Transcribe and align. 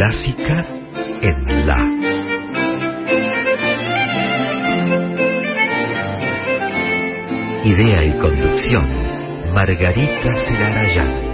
Clásica 0.00 0.64
en 1.20 1.66
La. 1.66 1.76
Idea 7.62 8.04
y 8.06 8.18
conducción, 8.18 8.86
Margarita 9.52 10.32
Celarayán. 10.46 11.29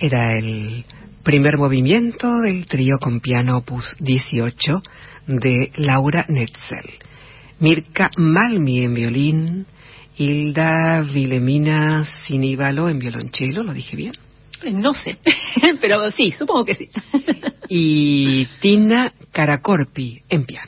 Era 0.00 0.38
el 0.38 0.84
primer 1.24 1.58
movimiento 1.58 2.32
del 2.46 2.66
trío 2.66 2.98
con 3.00 3.18
piano 3.18 3.58
opus 3.58 3.96
18 3.98 4.80
de 5.26 5.72
Laura 5.76 6.24
Netzel. 6.28 6.88
Mirka 7.58 8.08
Malmi 8.16 8.82
en 8.84 8.94
violín, 8.94 9.66
Hilda 10.16 11.02
Vilemina 11.02 12.04
Siníbalo 12.04 12.88
en 12.88 13.00
violonchelo, 13.00 13.64
¿lo 13.64 13.72
dije 13.72 13.96
bien? 13.96 14.12
No 14.72 14.94
sé, 14.94 15.18
pero 15.80 16.10
sí, 16.12 16.30
supongo 16.30 16.64
que 16.64 16.74
sí. 16.74 16.88
y 17.68 18.46
Tina 18.60 19.12
Caracorpi 19.32 20.22
en 20.28 20.44
piano. 20.46 20.67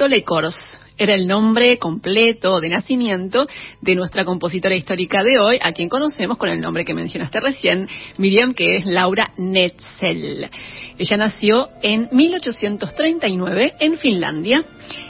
Pistolecors 0.00 0.56
era 0.96 1.14
el 1.14 1.26
nombre 1.26 1.76
completo 1.76 2.58
de 2.58 2.70
nacimiento 2.70 3.46
de 3.82 3.94
nuestra 3.94 4.24
compositora 4.24 4.74
histórica 4.74 5.22
de 5.22 5.38
hoy, 5.38 5.58
a 5.60 5.72
quien 5.72 5.90
conocemos 5.90 6.38
con 6.38 6.48
el 6.48 6.58
nombre 6.58 6.86
que 6.86 6.94
mencionaste 6.94 7.38
recién, 7.38 7.86
Miriam, 8.16 8.54
que 8.54 8.76
es 8.76 8.86
Laura 8.86 9.30
Netzel. 9.36 10.48
Ella 10.96 11.16
nació 11.18 11.68
en 11.82 12.08
1839 12.12 13.74
en 13.78 13.98
Finlandia. 13.98 14.64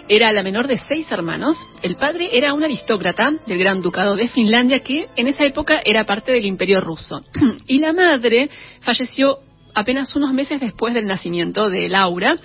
Era 0.09 0.33
la 0.33 0.43
menor 0.43 0.67
de 0.67 0.79
seis 0.79 1.07
hermanos. 1.13 1.57
El 1.83 1.95
padre 1.95 2.31
era 2.33 2.53
un 2.53 2.65
aristócrata 2.65 3.31
del 3.47 3.59
Gran 3.61 3.83
Ducado 3.83 4.17
de 4.17 4.27
Finlandia 4.27 4.81
que 4.81 5.07
en 5.15 5.29
esa 5.29 5.45
época 5.45 5.81
era 5.85 6.05
parte 6.05 6.33
del 6.33 6.47
Imperio 6.47 6.81
ruso. 6.81 7.23
y 7.69 7.79
la 7.79 7.93
madre 7.93 8.51
falleció 8.81 9.39
apenas 9.73 10.17
unos 10.17 10.33
meses 10.33 10.61
después 10.61 10.95
del 10.95 11.07
nacimiento 11.07 11.71
de 11.71 11.89
Laura. 11.89 12.37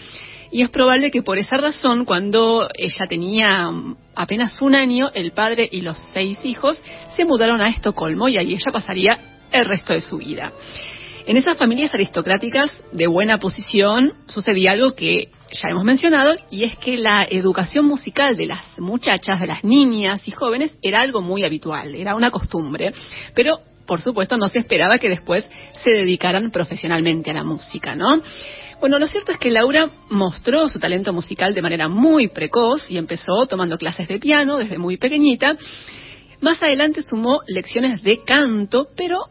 Y 0.56 0.62
es 0.62 0.70
probable 0.70 1.12
que 1.12 1.22
por 1.22 1.38
esa 1.38 1.58
razón, 1.58 2.06
cuando 2.06 2.70
ella 2.76 3.08
tenía 3.10 3.70
apenas 4.16 4.62
un 4.62 4.74
año, 4.74 5.12
el 5.14 5.34
padre 5.34 5.68
y 5.70 5.82
los 5.82 5.98
seis 6.14 6.40
hijos 6.46 6.82
se 7.14 7.26
mudaron 7.26 7.60
a 7.60 7.68
Estocolmo 7.68 8.30
y 8.30 8.38
ahí 8.38 8.54
ella 8.54 8.72
pasaría 8.72 9.20
el 9.52 9.66
resto 9.66 9.92
de 9.92 10.00
su 10.00 10.16
vida. 10.16 10.54
En 11.26 11.36
esas 11.36 11.58
familias 11.58 11.94
aristocráticas 11.94 12.72
de 12.94 13.06
buena 13.06 13.38
posición 13.38 14.14
sucedía 14.28 14.72
algo 14.72 14.96
que 14.96 15.28
ya 15.52 15.72
hemos 15.72 15.84
mencionado 15.84 16.38
y 16.50 16.64
es 16.64 16.78
que 16.78 16.96
la 16.96 17.28
educación 17.30 17.84
musical 17.84 18.38
de 18.38 18.46
las 18.46 18.80
muchachas, 18.80 19.42
de 19.42 19.48
las 19.48 19.62
niñas 19.66 20.26
y 20.26 20.32
jóvenes 20.32 20.78
era 20.82 21.02
algo 21.02 21.20
muy 21.20 21.44
habitual, 21.44 21.96
era 21.96 22.16
una 22.16 22.32
costumbre, 22.32 22.94
pero 23.34 23.60
por 23.86 24.02
supuesto, 24.02 24.38
no 24.38 24.48
se 24.50 24.60
esperaba 24.60 24.98
que 24.98 25.10
después 25.10 25.48
se 25.84 25.92
dedicaran 25.92 26.52
profesionalmente 26.52 27.32
a 27.32 27.36
la 27.36 27.44
música, 27.44 27.96
¿no? 27.96 28.22
Bueno, 28.86 29.00
lo 29.00 29.08
cierto 29.08 29.32
es 29.32 29.40
que 29.40 29.50
Laura 29.50 29.90
mostró 30.12 30.70
su 30.70 30.78
talento 30.78 31.12
musical 31.12 31.56
de 31.56 31.64
manera 31.64 31.88
muy 31.88 32.28
precoz 32.28 32.86
y 32.88 33.00
empezó 33.00 33.48
tomando 33.48 33.80
clases 33.80 34.08
de 34.08 34.20
piano 34.20 34.58
desde 34.58 34.78
muy 34.78 34.98
pequeñita. 34.98 35.58
Más 36.40 36.62
adelante 36.62 37.02
sumó 37.02 37.42
lecciones 37.48 38.04
de 38.04 38.24
canto, 38.24 38.90
pero 38.96 39.22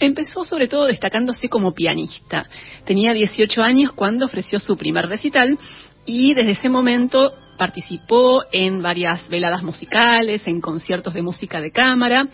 empezó 0.00 0.44
sobre 0.44 0.66
todo 0.66 0.86
destacándose 0.86 1.48
como 1.48 1.74
pianista. 1.74 2.48
Tenía 2.86 3.12
18 3.12 3.62
años 3.62 3.92
cuando 3.92 4.26
ofreció 4.26 4.58
su 4.58 4.76
primer 4.76 5.06
recital 5.06 5.56
y 6.04 6.34
desde 6.34 6.50
ese 6.50 6.68
momento 6.68 7.34
participó 7.56 8.42
en 8.50 8.82
varias 8.82 9.28
veladas 9.28 9.62
musicales, 9.62 10.42
en 10.46 10.60
conciertos 10.60 11.14
de 11.14 11.22
música 11.22 11.60
de 11.60 11.70
cámara, 11.70 12.26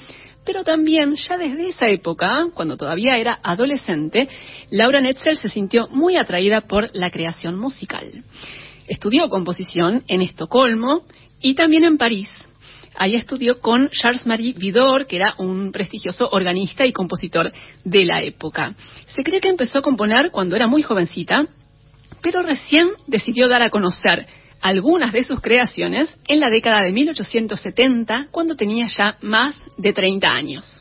pero 0.45 0.65
también 0.65 1.17
ya 1.17 1.37
desde 1.37 1.69
esa 1.69 1.87
época, 1.89 2.49
cuando 2.55 2.77
todavía 2.77 3.17
era 3.17 3.39
adolescente, 3.43 4.29
Laura 4.71 5.01
Netzel 5.01 5.39
se 5.39 5.49
sintió 5.49 5.89
muy 5.89 6.17
atraída 6.17 6.63
por 6.63 6.91
la 6.95 7.11
creación 7.11 7.59
musical. 7.59 8.25
Estudió 8.87 9.29
composición 9.29 10.03
en 10.09 10.23
Estocolmo 10.23 11.03
y 11.41 11.55
también 11.55 11.85
en 11.85 11.99
París. 11.99 12.31
Ahí 12.97 13.15
estudió 13.15 13.61
con 13.61 13.89
Charles-Marie 13.91 14.55
Vidor, 14.55 15.07
que 15.07 15.17
era 15.17 15.35
un 15.39 15.73
prestigioso 15.73 16.29
organista 16.33 16.85
y 16.85 16.93
compositor 16.93 17.53
de 17.85 18.05
la 18.05 18.23
época. 18.23 18.75
Se 19.15 19.23
cree 19.23 19.41
que 19.41 19.49
empezó 19.49 19.79
a 19.79 19.83
componer 19.83 20.31
cuando 20.31 20.57
era 20.57 20.67
muy 20.67 20.83
jovencita, 20.83 21.47
pero 22.21 22.43
recién 22.43 22.89
decidió 23.07 23.49
dar 23.49 23.63
a 23.63 23.71
conocer 23.71 24.27
algunas 24.61 25.13
de 25.13 25.25
sus 25.25 25.41
creaciones 25.41 26.17
en 26.29 26.41
la 26.41 26.51
década 26.51 26.83
de 26.83 26.93
1870, 26.93 28.29
cuando 28.31 28.57
tenía 28.57 28.87
ya 28.87 29.17
más 29.21 29.55
de 29.77 29.93
30 29.93 30.31
años. 30.31 30.80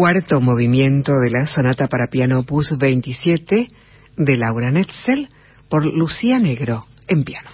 Cuarto 0.00 0.40
movimiento 0.40 1.12
de 1.20 1.30
la 1.30 1.46
sonata 1.46 1.86
para 1.86 2.06
piano 2.06 2.40
opus 2.40 2.78
27 2.78 3.68
de 4.16 4.36
Laura 4.38 4.70
Netzel 4.70 5.28
por 5.68 5.84
Lucía 5.84 6.38
Negro 6.38 6.86
en 7.06 7.22
piano. 7.22 7.50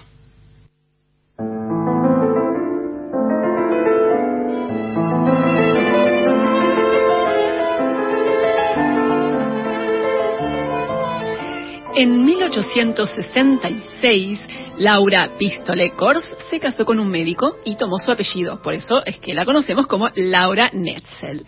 En 11.97 12.25
1866, 12.27 14.41
Laura 14.79 15.33
Pistole 15.37 15.91
Kors 15.97 16.23
se 16.49 16.61
casó 16.61 16.85
con 16.85 17.01
un 17.01 17.11
médico 17.11 17.57
y 17.65 17.77
tomó 17.77 17.99
su 17.99 18.13
apellido. 18.13 18.63
Por 18.63 18.75
eso 18.75 19.05
es 19.05 19.19
que 19.19 19.35
la 19.35 19.45
conocemos 19.45 19.89
como 19.89 20.11
Laura 20.15 20.71
Netzel. 20.73 21.45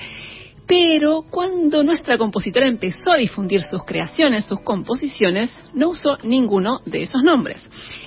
Pero 0.69 1.25
cuando 1.31 1.83
nuestra 1.83 2.19
compositora 2.19 2.67
empezó 2.67 3.11
a 3.11 3.17
difundir 3.17 3.63
sus 3.63 3.85
creaciones, 3.85 4.45
sus 4.45 4.61
composiciones, 4.61 5.51
no 5.73 5.89
usó 5.89 6.19
ninguno 6.25 6.83
de 6.85 7.05
esos 7.05 7.23
nombres. 7.23 7.57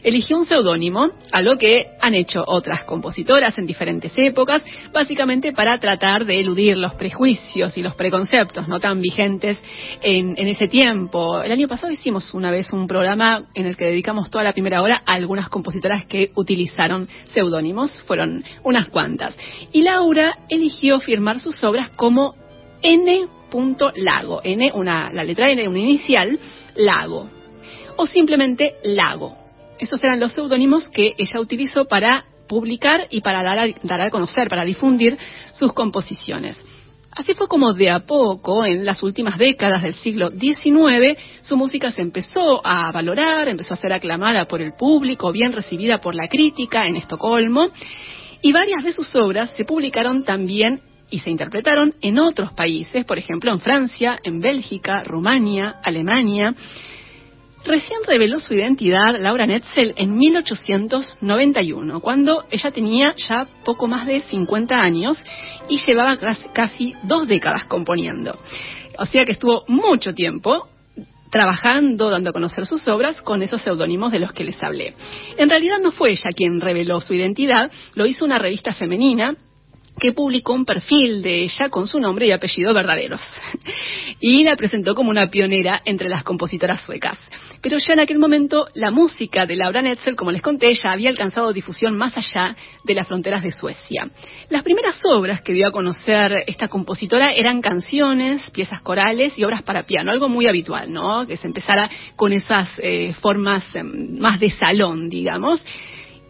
Eligió 0.03 0.37
un 0.37 0.45
seudónimo, 0.45 1.09
a 1.31 1.41
lo 1.41 1.57
que 1.57 1.87
han 1.99 2.13
hecho 2.13 2.43
otras 2.45 2.83
compositoras 2.83 3.57
en 3.57 3.65
diferentes 3.65 4.13
épocas, 4.15 4.61
básicamente 4.93 5.53
para 5.53 5.79
tratar 5.79 6.23
de 6.23 6.39
eludir 6.39 6.77
los 6.77 6.93
prejuicios 6.93 7.75
y 7.77 7.81
los 7.81 7.95
preconceptos 7.95 8.67
no 8.67 8.79
tan 8.79 9.01
vigentes 9.01 9.57
en, 10.03 10.35
en 10.37 10.47
ese 10.47 10.67
tiempo. 10.67 11.41
El 11.41 11.51
año 11.51 11.67
pasado 11.67 11.91
hicimos 11.91 12.31
una 12.35 12.51
vez 12.51 12.71
un 12.73 12.85
programa 12.85 13.43
en 13.55 13.65
el 13.65 13.75
que 13.75 13.85
dedicamos 13.85 14.29
toda 14.29 14.43
la 14.43 14.53
primera 14.53 14.83
hora 14.83 15.01
a 15.07 15.13
algunas 15.13 15.49
compositoras 15.49 16.05
que 16.05 16.31
utilizaron 16.35 17.09
seudónimos, 17.33 18.03
fueron 18.03 18.43
unas 18.63 18.87
cuantas. 18.89 19.33
Y 19.71 19.81
Laura 19.81 20.37
eligió 20.47 20.99
firmar 20.99 21.39
sus 21.39 21.63
obras 21.63 21.89
como 21.95 22.35
N. 22.81 23.27
Lago. 23.95 24.41
N, 24.43 24.71
una, 24.73 25.11
la 25.11 25.23
letra 25.23 25.49
N, 25.49 25.67
una 25.67 25.79
inicial, 25.79 26.39
Lago. 26.75 27.29
O 27.97 28.05
simplemente 28.05 28.75
Lago. 28.83 29.37
Esos 29.79 30.03
eran 30.03 30.19
los 30.19 30.31
seudónimos 30.31 30.87
que 30.89 31.15
ella 31.17 31.39
utilizó 31.39 31.85
para 31.85 32.25
publicar 32.47 33.07
y 33.09 33.21
para 33.21 33.43
dar 33.43 33.59
a, 33.59 33.67
dar 33.83 34.01
a 34.01 34.09
conocer, 34.09 34.47
para 34.47 34.63
difundir 34.63 35.17
sus 35.51 35.73
composiciones. 35.73 36.61
Así 37.13 37.33
fue 37.33 37.47
como 37.47 37.73
de 37.73 37.89
a 37.89 38.05
poco, 38.05 38.65
en 38.65 38.85
las 38.85 39.03
últimas 39.03 39.37
décadas 39.37 39.81
del 39.81 39.93
siglo 39.93 40.29
XIX, 40.29 41.17
su 41.41 41.57
música 41.57 41.91
se 41.91 42.01
empezó 42.01 42.65
a 42.65 42.89
valorar, 42.91 43.49
empezó 43.49 43.73
a 43.73 43.77
ser 43.77 43.91
aclamada 43.91 44.45
por 44.45 44.61
el 44.61 44.73
público, 44.73 45.31
bien 45.33 45.51
recibida 45.51 45.99
por 45.99 46.15
la 46.15 46.29
crítica 46.29 46.87
en 46.87 46.95
Estocolmo, 46.95 47.69
y 48.41 48.53
varias 48.53 48.83
de 48.85 48.93
sus 48.93 49.13
obras 49.15 49.51
se 49.51 49.65
publicaron 49.65 50.23
también 50.23 50.81
y 51.11 51.19
se 51.19 51.29
interpretaron 51.29 51.93
en 52.01 52.17
otros 52.17 52.53
países, 52.53 53.05
por 53.05 53.19
ejemplo 53.19 53.51
en 53.51 53.59
Francia, 53.59 54.17
en 54.23 54.39
Bélgica, 54.39 55.03
Rumania, 55.03 55.75
Alemania. 55.83 56.55
Recién 57.63 57.99
reveló 58.07 58.39
su 58.39 58.55
identidad 58.55 59.19
Laura 59.19 59.45
Netzel 59.45 59.93
en 59.97 60.17
1891, 60.17 61.99
cuando 61.99 62.45
ella 62.49 62.71
tenía 62.71 63.13
ya 63.15 63.47
poco 63.63 63.87
más 63.87 64.07
de 64.07 64.21
50 64.21 64.75
años 64.75 65.23
y 65.69 65.77
llevaba 65.85 66.17
casi 66.53 66.95
dos 67.03 67.27
décadas 67.27 67.65
componiendo. 67.65 68.39
O 68.97 69.05
sea 69.05 69.25
que 69.25 69.33
estuvo 69.33 69.63
mucho 69.67 70.15
tiempo 70.15 70.69
trabajando, 71.29 72.09
dando 72.09 72.31
a 72.31 72.33
conocer 72.33 72.65
sus 72.65 72.87
obras 72.87 73.21
con 73.21 73.41
esos 73.41 73.61
seudónimos 73.61 74.11
de 74.11 74.19
los 74.19 74.33
que 74.33 74.43
les 74.43 74.61
hablé. 74.61 74.95
En 75.37 75.49
realidad 75.49 75.77
no 75.79 75.91
fue 75.91 76.11
ella 76.11 76.31
quien 76.35 76.59
reveló 76.59 76.99
su 76.99 77.13
identidad, 77.13 77.71
lo 77.93 78.05
hizo 78.05 78.25
una 78.25 78.39
revista 78.39 78.73
femenina 78.73 79.35
que 80.01 80.13
publicó 80.13 80.53
un 80.53 80.65
perfil 80.65 81.21
de 81.21 81.43
ella 81.43 81.69
con 81.69 81.87
su 81.87 81.99
nombre 81.99 82.25
y 82.25 82.31
apellido 82.31 82.73
verdaderos. 82.73 83.21
y 84.19 84.43
la 84.43 84.55
presentó 84.55 84.95
como 84.95 85.11
una 85.11 85.29
pionera 85.29 85.79
entre 85.85 86.09
las 86.09 86.23
compositoras 86.23 86.81
suecas. 86.81 87.19
Pero 87.61 87.77
ya 87.77 87.93
en 87.93 87.99
aquel 87.99 88.17
momento 88.17 88.65
la 88.73 88.89
música 88.89 89.45
de 89.45 89.55
Laura 89.55 89.83
Netzel, 89.83 90.15
como 90.15 90.31
les 90.31 90.41
conté, 90.41 90.73
ya 90.73 90.91
había 90.91 91.11
alcanzado 91.11 91.53
difusión 91.53 91.95
más 91.95 92.17
allá 92.17 92.55
de 92.83 92.95
las 92.95 93.07
fronteras 93.07 93.43
de 93.43 93.51
Suecia. 93.51 94.09
Las 94.49 94.63
primeras 94.63 94.99
obras 95.03 95.43
que 95.43 95.53
dio 95.53 95.67
a 95.67 95.71
conocer 95.71 96.45
esta 96.47 96.67
compositora 96.67 97.33
eran 97.33 97.61
canciones, 97.61 98.49
piezas 98.49 98.81
corales 98.81 99.37
y 99.37 99.43
obras 99.43 99.61
para 99.61 99.83
piano, 99.83 100.11
algo 100.11 100.29
muy 100.29 100.47
habitual, 100.47 100.91
¿no? 100.91 101.27
Que 101.27 101.37
se 101.37 101.45
empezara 101.45 101.87
con 102.15 102.33
esas 102.33 102.69
eh, 102.79 103.13
formas 103.21 103.63
em, 103.75 104.17
más 104.17 104.39
de 104.39 104.49
salón, 104.49 105.09
digamos. 105.11 105.63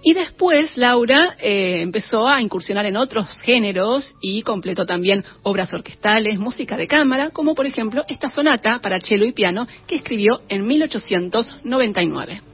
Y 0.03 0.13
después 0.13 0.75
Laura 0.77 1.35
eh, 1.39 1.81
empezó 1.81 2.27
a 2.27 2.41
incursionar 2.41 2.85
en 2.85 2.97
otros 2.97 3.39
géneros 3.41 4.15
y 4.19 4.41
completó 4.41 4.85
también 4.85 5.23
obras 5.43 5.73
orquestales, 5.73 6.39
música 6.39 6.75
de 6.75 6.87
cámara, 6.87 7.29
como 7.29 7.53
por 7.53 7.65
ejemplo 7.65 8.03
esta 8.07 8.29
sonata 8.29 8.79
para 8.81 8.99
cello 8.99 9.25
y 9.25 9.31
piano 9.31 9.67
que 9.87 9.95
escribió 9.95 10.41
en 10.49 10.65
1899. 10.65 12.50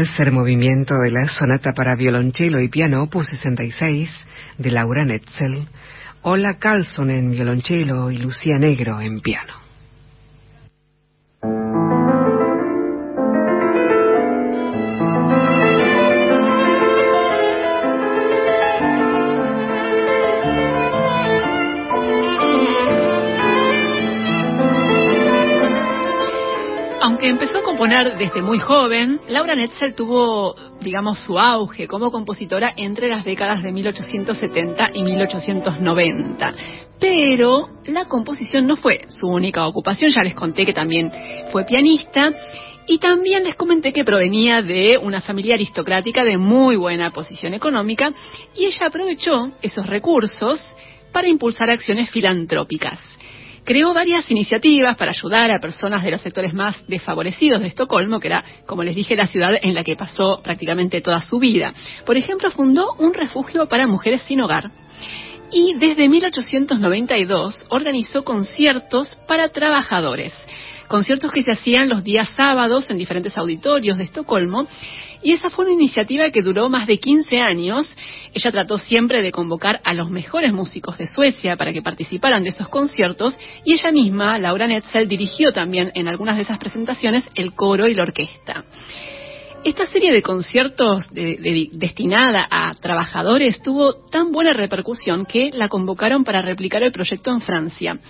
Tercer 0.00 0.32
movimiento 0.32 0.94
de 0.94 1.10
la 1.10 1.28
sonata 1.28 1.74
para 1.74 1.94
violonchelo 1.94 2.58
y 2.62 2.70
piano 2.70 3.02
opus 3.02 3.28
66 3.28 4.10
de 4.56 4.70
Laura 4.70 5.04
Netzel. 5.04 5.68
Hola 6.22 6.56
Carlson 6.58 7.10
en 7.10 7.32
violonchelo 7.32 8.10
y 8.10 8.16
Lucía 8.16 8.56
Negro 8.56 8.98
en 9.02 9.20
piano. 9.20 9.52
Aunque 27.02 27.28
empezó 27.28 27.59
componer 27.80 28.18
desde 28.18 28.42
muy 28.42 28.58
joven, 28.58 29.22
Laura 29.30 29.54
Netzel 29.54 29.94
tuvo, 29.94 30.54
digamos, 30.82 31.18
su 31.20 31.38
auge 31.38 31.88
como 31.88 32.10
compositora 32.10 32.74
entre 32.76 33.08
las 33.08 33.24
décadas 33.24 33.62
de 33.62 33.72
1870 33.72 34.90
y 34.92 35.02
1890. 35.02 36.54
Pero 37.00 37.70
la 37.86 38.04
composición 38.04 38.66
no 38.66 38.76
fue 38.76 39.00
su 39.08 39.28
única 39.28 39.66
ocupación, 39.66 40.10
ya 40.10 40.22
les 40.22 40.34
conté 40.34 40.66
que 40.66 40.74
también 40.74 41.10
fue 41.52 41.64
pianista. 41.64 42.28
Y 42.86 42.98
también 42.98 43.44
les 43.44 43.54
comenté 43.54 43.94
que 43.94 44.04
provenía 44.04 44.60
de 44.60 44.98
una 44.98 45.22
familia 45.22 45.54
aristocrática 45.54 46.22
de 46.22 46.36
muy 46.36 46.76
buena 46.76 47.12
posición 47.12 47.54
económica 47.54 48.12
y 48.54 48.66
ella 48.66 48.88
aprovechó 48.88 49.52
esos 49.62 49.86
recursos 49.86 50.60
para 51.12 51.28
impulsar 51.28 51.70
acciones 51.70 52.10
filantrópicas 52.10 52.98
creó 53.70 53.94
varias 53.94 54.28
iniciativas 54.28 54.96
para 54.96 55.12
ayudar 55.12 55.48
a 55.52 55.60
personas 55.60 56.02
de 56.02 56.10
los 56.10 56.20
sectores 56.20 56.52
más 56.52 56.84
desfavorecidos 56.88 57.60
de 57.60 57.68
Estocolmo, 57.68 58.18
que 58.18 58.26
era, 58.26 58.44
como 58.66 58.82
les 58.82 58.96
dije, 58.96 59.14
la 59.14 59.28
ciudad 59.28 59.52
en 59.62 59.74
la 59.74 59.84
que 59.84 59.94
pasó 59.94 60.40
prácticamente 60.42 61.00
toda 61.00 61.22
su 61.22 61.38
vida. 61.38 61.72
Por 62.04 62.16
ejemplo, 62.16 62.50
fundó 62.50 62.94
un 62.98 63.14
refugio 63.14 63.68
para 63.68 63.86
mujeres 63.86 64.22
sin 64.22 64.40
hogar. 64.40 64.72
Y 65.52 65.74
desde 65.74 66.08
1892 66.08 67.66
organizó 67.68 68.24
conciertos 68.24 69.16
para 69.28 69.50
trabajadores, 69.50 70.32
conciertos 70.90 71.30
que 71.30 71.44
se 71.44 71.52
hacían 71.52 71.88
los 71.88 72.02
días 72.02 72.28
sábados 72.36 72.90
en 72.90 72.98
diferentes 72.98 73.38
auditorios 73.38 73.96
de 73.96 74.04
Estocolmo 74.04 74.66
y 75.22 75.32
esa 75.32 75.48
fue 75.48 75.66
una 75.66 75.74
iniciativa 75.74 76.30
que 76.30 76.42
duró 76.42 76.68
más 76.68 76.88
de 76.88 76.98
15 76.98 77.40
años. 77.40 77.88
Ella 78.34 78.50
trató 78.50 78.76
siempre 78.76 79.22
de 79.22 79.30
convocar 79.30 79.80
a 79.84 79.94
los 79.94 80.10
mejores 80.10 80.52
músicos 80.52 80.98
de 80.98 81.06
Suecia 81.06 81.56
para 81.56 81.72
que 81.72 81.80
participaran 81.80 82.42
de 82.42 82.48
esos 82.48 82.68
conciertos 82.68 83.34
y 83.64 83.74
ella 83.74 83.92
misma, 83.92 84.38
Laura 84.40 84.66
Netzel, 84.66 85.06
dirigió 85.06 85.52
también 85.52 85.92
en 85.94 86.08
algunas 86.08 86.34
de 86.34 86.42
esas 86.42 86.58
presentaciones 86.58 87.22
el 87.36 87.54
coro 87.54 87.86
y 87.86 87.94
la 87.94 88.02
orquesta. 88.02 88.64
Esta 89.62 89.86
serie 89.86 90.12
de 90.12 90.22
conciertos 90.22 91.06
destinada 91.12 92.48
a 92.50 92.74
trabajadores 92.74 93.62
tuvo 93.62 93.94
tan 94.10 94.32
buena 94.32 94.54
repercusión 94.54 95.24
que 95.24 95.50
la 95.52 95.68
convocaron 95.68 96.24
para 96.24 96.42
replicar 96.42 96.82
el 96.82 96.90
proyecto 96.90 97.30
en 97.30 97.42
Francia. 97.42 98.00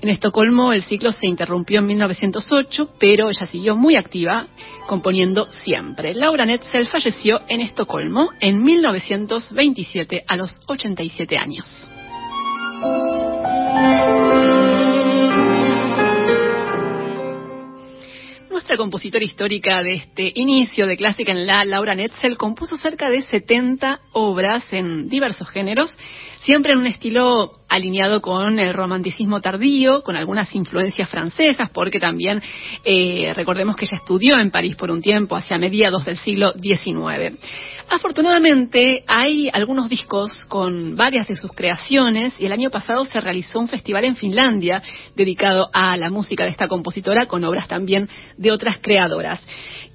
En 0.00 0.10
Estocolmo 0.10 0.72
el 0.72 0.84
ciclo 0.84 1.10
se 1.10 1.26
interrumpió 1.26 1.80
en 1.80 1.86
1908, 1.86 2.90
pero 3.00 3.30
ella 3.30 3.46
siguió 3.46 3.74
muy 3.74 3.96
activa, 3.96 4.46
componiendo 4.86 5.50
siempre. 5.50 6.14
Laura 6.14 6.46
Netzel 6.46 6.86
falleció 6.86 7.40
en 7.48 7.62
Estocolmo 7.62 8.30
en 8.40 8.62
1927 8.62 10.24
a 10.28 10.36
los 10.36 10.60
87 10.68 11.36
años. 11.36 11.88
Nuestra 18.50 18.76
compositora 18.76 19.24
histórica 19.24 19.82
de 19.82 19.94
este 19.94 20.30
inicio 20.36 20.86
de 20.86 20.96
clásica 20.96 21.32
en 21.32 21.44
la, 21.44 21.64
Laura 21.64 21.96
Netzel, 21.96 22.36
compuso 22.36 22.76
cerca 22.76 23.10
de 23.10 23.22
70 23.22 24.00
obras 24.12 24.72
en 24.72 25.08
diversos 25.08 25.48
géneros, 25.48 25.96
siempre 26.48 26.72
en 26.72 26.78
un 26.78 26.86
estilo 26.86 27.58
alineado 27.68 28.22
con 28.22 28.58
el 28.58 28.72
romanticismo 28.72 29.42
tardío, 29.42 30.02
con 30.02 30.16
algunas 30.16 30.54
influencias 30.54 31.06
francesas, 31.10 31.68
porque 31.74 32.00
también 32.00 32.40
eh, 32.84 33.34
recordemos 33.36 33.76
que 33.76 33.84
ella 33.84 33.98
estudió 33.98 34.38
en 34.38 34.50
París 34.50 34.74
por 34.74 34.90
un 34.90 35.02
tiempo, 35.02 35.36
hacia 35.36 35.58
mediados 35.58 36.06
del 36.06 36.16
siglo 36.16 36.54
XIX. 36.54 37.36
Afortunadamente 37.90 39.04
hay 39.06 39.50
algunos 39.52 39.90
discos 39.90 40.32
con 40.46 40.96
varias 40.96 41.28
de 41.28 41.36
sus 41.36 41.52
creaciones 41.52 42.32
y 42.38 42.46
el 42.46 42.52
año 42.52 42.70
pasado 42.70 43.04
se 43.04 43.20
realizó 43.20 43.60
un 43.60 43.68
festival 43.68 44.06
en 44.06 44.16
Finlandia 44.16 44.82
dedicado 45.14 45.68
a 45.74 45.98
la 45.98 46.08
música 46.08 46.44
de 46.44 46.50
esta 46.50 46.66
compositora 46.66 47.26
con 47.26 47.44
obras 47.44 47.68
también 47.68 48.08
de 48.38 48.52
otras 48.52 48.78
creadoras. 48.78 49.42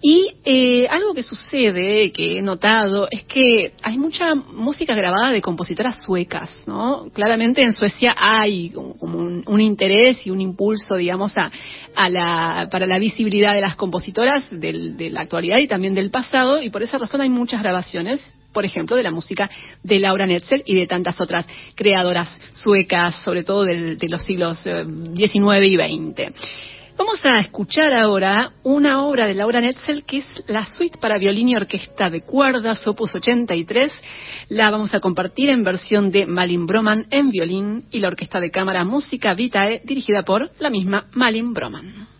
Y 0.05 0.35
eh, 0.43 0.85
algo 0.89 1.13
que 1.13 1.23
sucede, 1.23 2.11
que 2.11 2.37
he 2.37 2.41
notado, 2.41 3.07
es 3.09 3.23
que 3.23 3.71
hay 3.81 3.97
mucha 3.97 4.35
música 4.35 4.93
grabada 4.95 5.31
de 5.31 5.41
compositoras 5.41 6.03
suecas, 6.03 6.49
¿no? 6.67 7.07
Claramente 7.13 7.63
en 7.63 7.71
Suecia 7.71 8.13
hay 8.17 8.71
como 8.71 9.17
un, 9.17 9.61
interés 9.61 10.27
y 10.27 10.29
un 10.29 10.41
impulso, 10.41 10.97
digamos, 10.97 11.31
a, 11.37 12.09
la, 12.09 12.67
para 12.69 12.85
la 12.85 12.99
visibilidad 12.99 13.53
de 13.53 13.61
las 13.61 13.77
compositoras 13.77 14.45
de 14.51 15.09
la 15.09 15.21
actualidad 15.21 15.59
y 15.59 15.67
también 15.67 15.93
del 15.93 16.11
pasado, 16.11 16.61
y 16.61 16.69
por 16.69 16.83
esa 16.83 16.97
razón 16.97 17.21
hay 17.21 17.29
muchas 17.29 17.61
grabaciones 17.63 18.19
por 18.51 18.65
ejemplo, 18.65 18.95
de 18.95 19.01
la 19.01 19.09
música 19.09 19.49
de 19.81 19.99
Laura 19.99 20.27
Netzel 20.27 20.61
y 20.67 20.75
de 20.75 20.85
tantas 20.85 21.19
otras 21.19 21.47
creadoras 21.73 22.39
suecas, 22.53 23.15
sobre 23.25 23.43
todo 23.43 23.63
de 23.63 24.07
los 24.07 24.23
siglos 24.23 24.59
XIX 24.59 25.57
eh, 25.57 25.67
y 25.67 25.75
XX. 25.75 26.33
Vamos 26.95 27.19
a 27.23 27.39
escuchar 27.39 27.91
ahora 27.91 28.51
una 28.63 29.03
obra 29.03 29.25
de 29.25 29.33
Laura 29.33 29.59
Netzel 29.61 30.03
que 30.03 30.19
es 30.19 30.27
la 30.47 30.65
suite 30.65 30.99
para 30.99 31.17
violín 31.17 31.49
y 31.49 31.55
orquesta 31.55 32.09
de 32.11 32.21
cuerdas, 32.21 32.85
opus 32.87 33.15
83. 33.15 33.91
La 34.49 34.69
vamos 34.69 34.93
a 34.93 34.99
compartir 34.99 35.49
en 35.49 35.63
versión 35.63 36.11
de 36.11 36.27
Malin 36.27 36.67
Broman 36.67 37.07
en 37.09 37.31
violín 37.31 37.85
y 37.89 37.99
la 37.99 38.09
orquesta 38.09 38.39
de 38.39 38.51
cámara 38.51 38.83
Música 38.83 39.33
Vitae 39.33 39.81
dirigida 39.83 40.21
por 40.21 40.51
la 40.59 40.69
misma 40.69 41.07
Malin 41.13 41.53
Broman. 41.53 42.12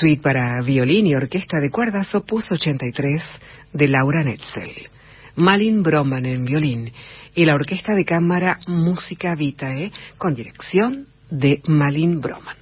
Suite 0.00 0.22
para 0.22 0.62
violín 0.62 1.06
y 1.08 1.14
orquesta 1.14 1.60
de 1.60 1.68
cuerdas 1.70 2.14
opus 2.14 2.50
83 2.50 3.22
de 3.74 3.86
Laura 3.86 4.22
Netzel. 4.22 4.88
Malin 5.36 5.82
Broman 5.82 6.24
en 6.24 6.42
violín 6.42 6.90
y 7.34 7.44
la 7.44 7.54
orquesta 7.54 7.94
de 7.94 8.06
cámara 8.06 8.60
Música 8.66 9.34
Vitae 9.34 9.92
con 10.16 10.34
dirección 10.34 11.06
de 11.28 11.60
Malin 11.66 12.18
Broman. 12.22 12.59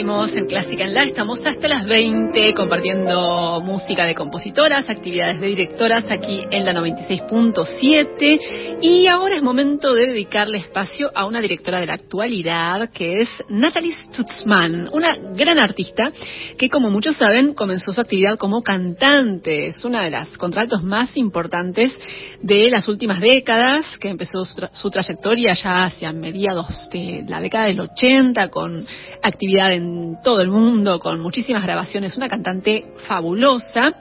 Seguimos 0.00 0.32
en 0.32 0.46
Clásica 0.46 0.84
en 0.84 0.94
La, 0.94 1.02
estamos 1.02 1.44
hasta 1.44 1.68
las 1.68 1.84
20 1.84 2.54
compartiendo 2.54 3.60
música 3.60 4.06
de 4.06 4.14
compositoras, 4.14 4.88
actividades 4.88 5.42
de 5.42 5.48
directoras 5.48 6.10
aquí 6.10 6.40
en 6.50 6.64
la 6.64 6.72
96.7 6.72 8.78
y 8.80 9.06
ahora 9.08 9.36
es 9.36 9.42
momento 9.42 9.92
de 9.92 10.06
dedicarle 10.06 10.56
espacio 10.56 11.10
a 11.14 11.26
una 11.26 11.42
directora 11.42 11.80
de 11.80 11.86
la 11.86 11.92
actualidad 11.92 12.88
que 12.92 13.20
es 13.20 13.28
Natalie 13.50 13.92
Stutzman, 13.92 14.88
una 14.90 15.18
gran 15.34 15.58
artista 15.58 16.10
que 16.56 16.70
como 16.70 16.88
muchos 16.88 17.16
saben 17.16 17.52
comenzó 17.52 17.92
su 17.92 18.00
actividad 18.00 18.38
como 18.38 18.62
cantante, 18.62 19.66
es 19.66 19.84
una 19.84 20.02
de 20.02 20.12
las 20.12 20.30
contratos 20.38 20.82
más 20.82 21.14
importantes 21.18 21.92
de 22.40 22.70
las 22.70 22.88
últimas 22.88 23.20
décadas, 23.20 23.98
que 23.98 24.08
empezó 24.08 24.46
su, 24.46 24.66
su 24.72 24.88
trayectoria 24.88 25.52
ya 25.52 25.84
hacia 25.84 26.10
mediados 26.14 26.88
de 26.90 27.22
la 27.28 27.42
década 27.42 27.66
del 27.66 27.82
80 27.82 28.48
con 28.48 28.86
actividad 29.22 29.72
en 29.72 29.89
todo 30.22 30.40
el 30.40 30.48
mundo, 30.48 30.98
con 30.98 31.20
muchísimas 31.20 31.62
grabaciones, 31.62 32.16
una 32.16 32.28
cantante 32.28 32.92
fabulosa, 33.06 33.94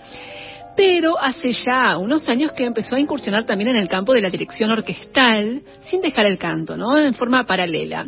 pero 0.76 1.20
hace 1.20 1.52
ya 1.52 1.98
unos 1.98 2.28
años 2.30 2.54
que 2.54 2.66
empezó 2.66 2.96
a 2.96 3.00
incursionar 3.00 3.46
también 3.46 3.70
en 3.70 3.76
el 3.76 3.90
campo 3.90 4.14
de 4.14 4.22
la 4.22 4.30
dirección 4.30 4.72
orquestal, 4.72 5.62
sin 5.90 6.02
dejar 6.02 6.26
el 6.26 6.38
canto, 6.38 6.78
¿no? 6.78 6.98
En 6.98 7.14
forma 7.14 7.46
paralela. 7.46 8.08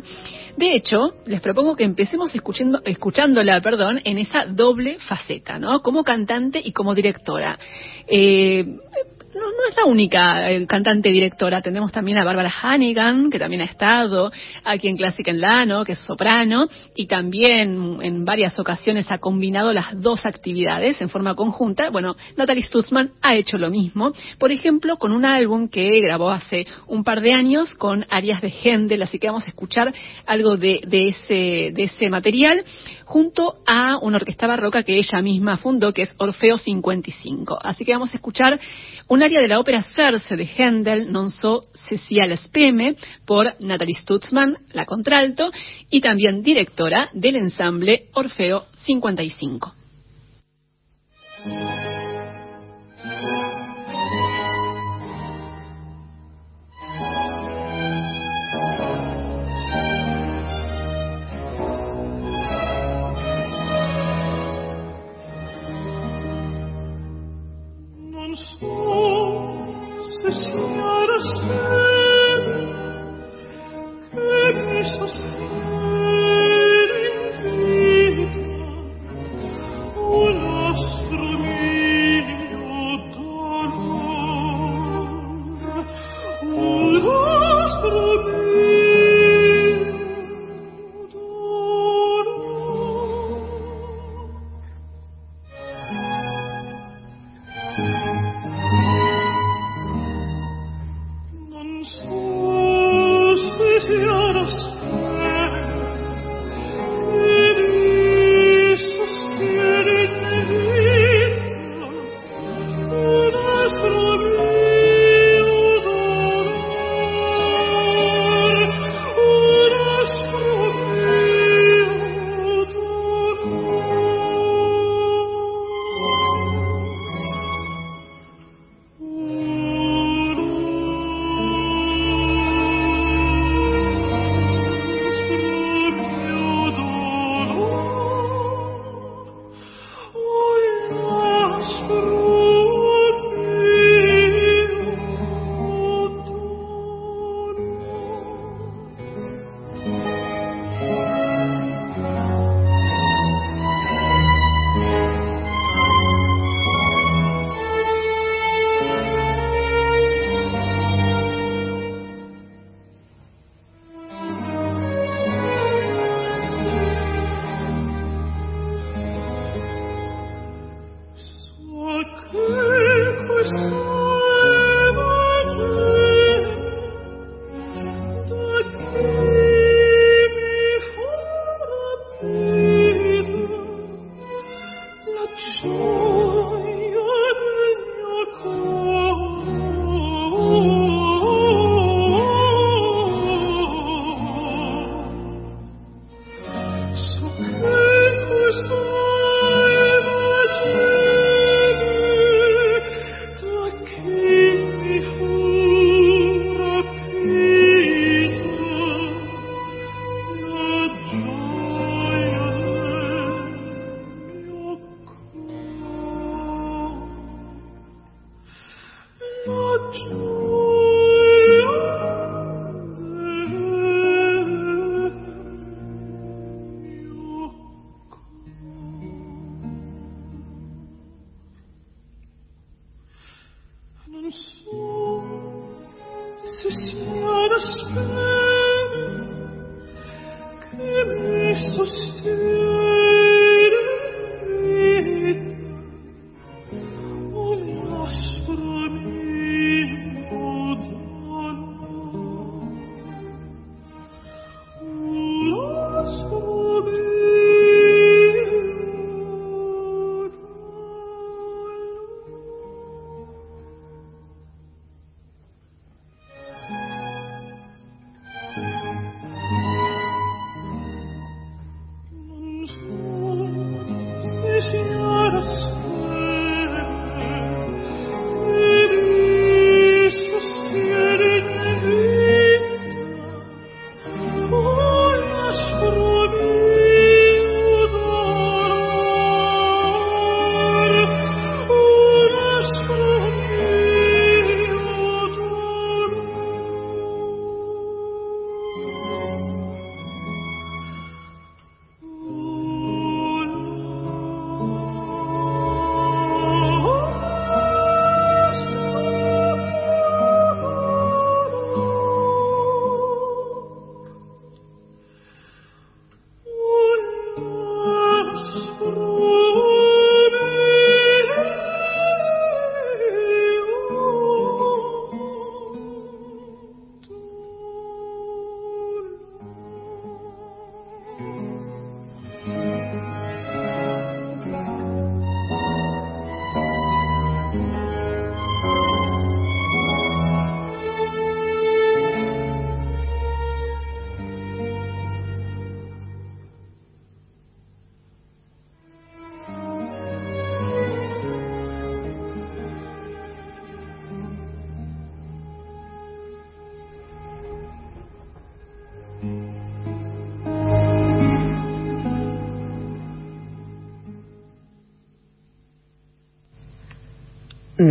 De 0.56 0.74
hecho, 0.74 1.14
les 1.26 1.40
propongo 1.40 1.76
que 1.76 1.84
empecemos 1.84 2.34
escuchando, 2.34 2.80
escuchándola, 2.84 3.60
perdón, 3.60 4.00
en 4.04 4.18
esa 4.18 4.44
doble 4.46 4.98
faceta, 5.00 5.58
¿no? 5.58 5.80
Como 5.82 6.04
cantante 6.04 6.60
y 6.62 6.72
como 6.72 6.94
directora. 6.94 7.58
Eh, 8.06 8.64
no, 9.34 9.40
no 9.40 9.68
es 9.68 9.76
la 9.76 9.84
única 9.84 10.50
eh, 10.50 10.66
cantante 10.66 11.10
directora. 11.10 11.62
Tenemos 11.62 11.92
también 11.92 12.18
a 12.18 12.24
Bárbara 12.24 12.52
Hannigan, 12.62 13.30
que 13.30 13.38
también 13.38 13.62
ha 13.62 13.66
estado 13.66 14.30
aquí 14.64 14.88
en 14.88 14.96
Clásica 14.96 15.30
en 15.30 15.40
Lano, 15.40 15.84
que 15.84 15.92
es 15.92 15.98
soprano, 16.00 16.68
y 16.94 17.06
también 17.06 17.98
en 18.02 18.24
varias 18.24 18.58
ocasiones 18.58 19.10
ha 19.10 19.18
combinado 19.18 19.72
las 19.72 20.00
dos 20.00 20.26
actividades 20.26 21.00
en 21.00 21.08
forma 21.08 21.34
conjunta. 21.34 21.90
Bueno, 21.90 22.16
Natalie 22.36 22.62
Stutzman 22.62 23.12
ha 23.22 23.34
hecho 23.34 23.58
lo 23.58 23.70
mismo, 23.70 24.12
por 24.38 24.52
ejemplo, 24.52 24.96
con 24.96 25.12
un 25.12 25.24
álbum 25.24 25.68
que 25.68 26.00
grabó 26.00 26.30
hace 26.30 26.66
un 26.86 27.04
par 27.04 27.20
de 27.20 27.32
años 27.32 27.74
con 27.74 28.04
arias 28.10 28.40
de 28.42 28.50
Händel, 28.50 29.02
así 29.02 29.18
que 29.18 29.28
vamos 29.28 29.44
a 29.44 29.48
escuchar 29.48 29.92
algo 30.26 30.56
de, 30.56 30.80
de, 30.86 31.08
ese, 31.08 31.72
de 31.72 31.82
ese 31.84 32.08
material 32.10 32.64
junto 33.04 33.56
a 33.66 33.98
una 33.98 34.16
orquesta 34.16 34.46
barroca 34.46 34.82
que 34.82 34.96
ella 34.96 35.20
misma 35.20 35.58
fundó, 35.58 35.92
que 35.92 36.02
es 36.02 36.14
Orfeo 36.18 36.58
55. 36.58 37.58
Así 37.62 37.84
que 37.84 37.92
vamos 37.92 38.12
a 38.12 38.16
escuchar 38.16 38.58
un 39.08 39.21
área 39.22 39.40
de 39.40 39.48
la 39.48 39.58
ópera 39.58 39.82
Circe 39.82 40.36
de 40.36 40.44
Händel, 40.44 41.10
Non 41.12 41.30
so 41.30 41.62
speme, 42.36 42.96
por 43.24 43.54
Natalie 43.60 43.94
Stutzman, 43.94 44.58
la 44.72 44.86
contralto, 44.86 45.50
y 45.90 46.00
también 46.00 46.42
directora 46.42 47.10
del 47.12 47.36
ensamble 47.36 48.08
Orfeo 48.14 48.66
55. 48.84 49.74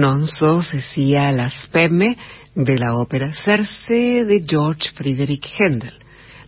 Non 0.02 0.26
so 0.26 0.64
sia 0.64 1.30
la 1.32 1.48
spemme 1.48 2.18
de 2.56 2.76
la 2.80 2.96
ópera 2.96 3.36
Circe 3.36 4.26
de 4.26 4.44
George 4.44 4.90
Friedrich 4.96 5.46
Händel. 5.60 5.94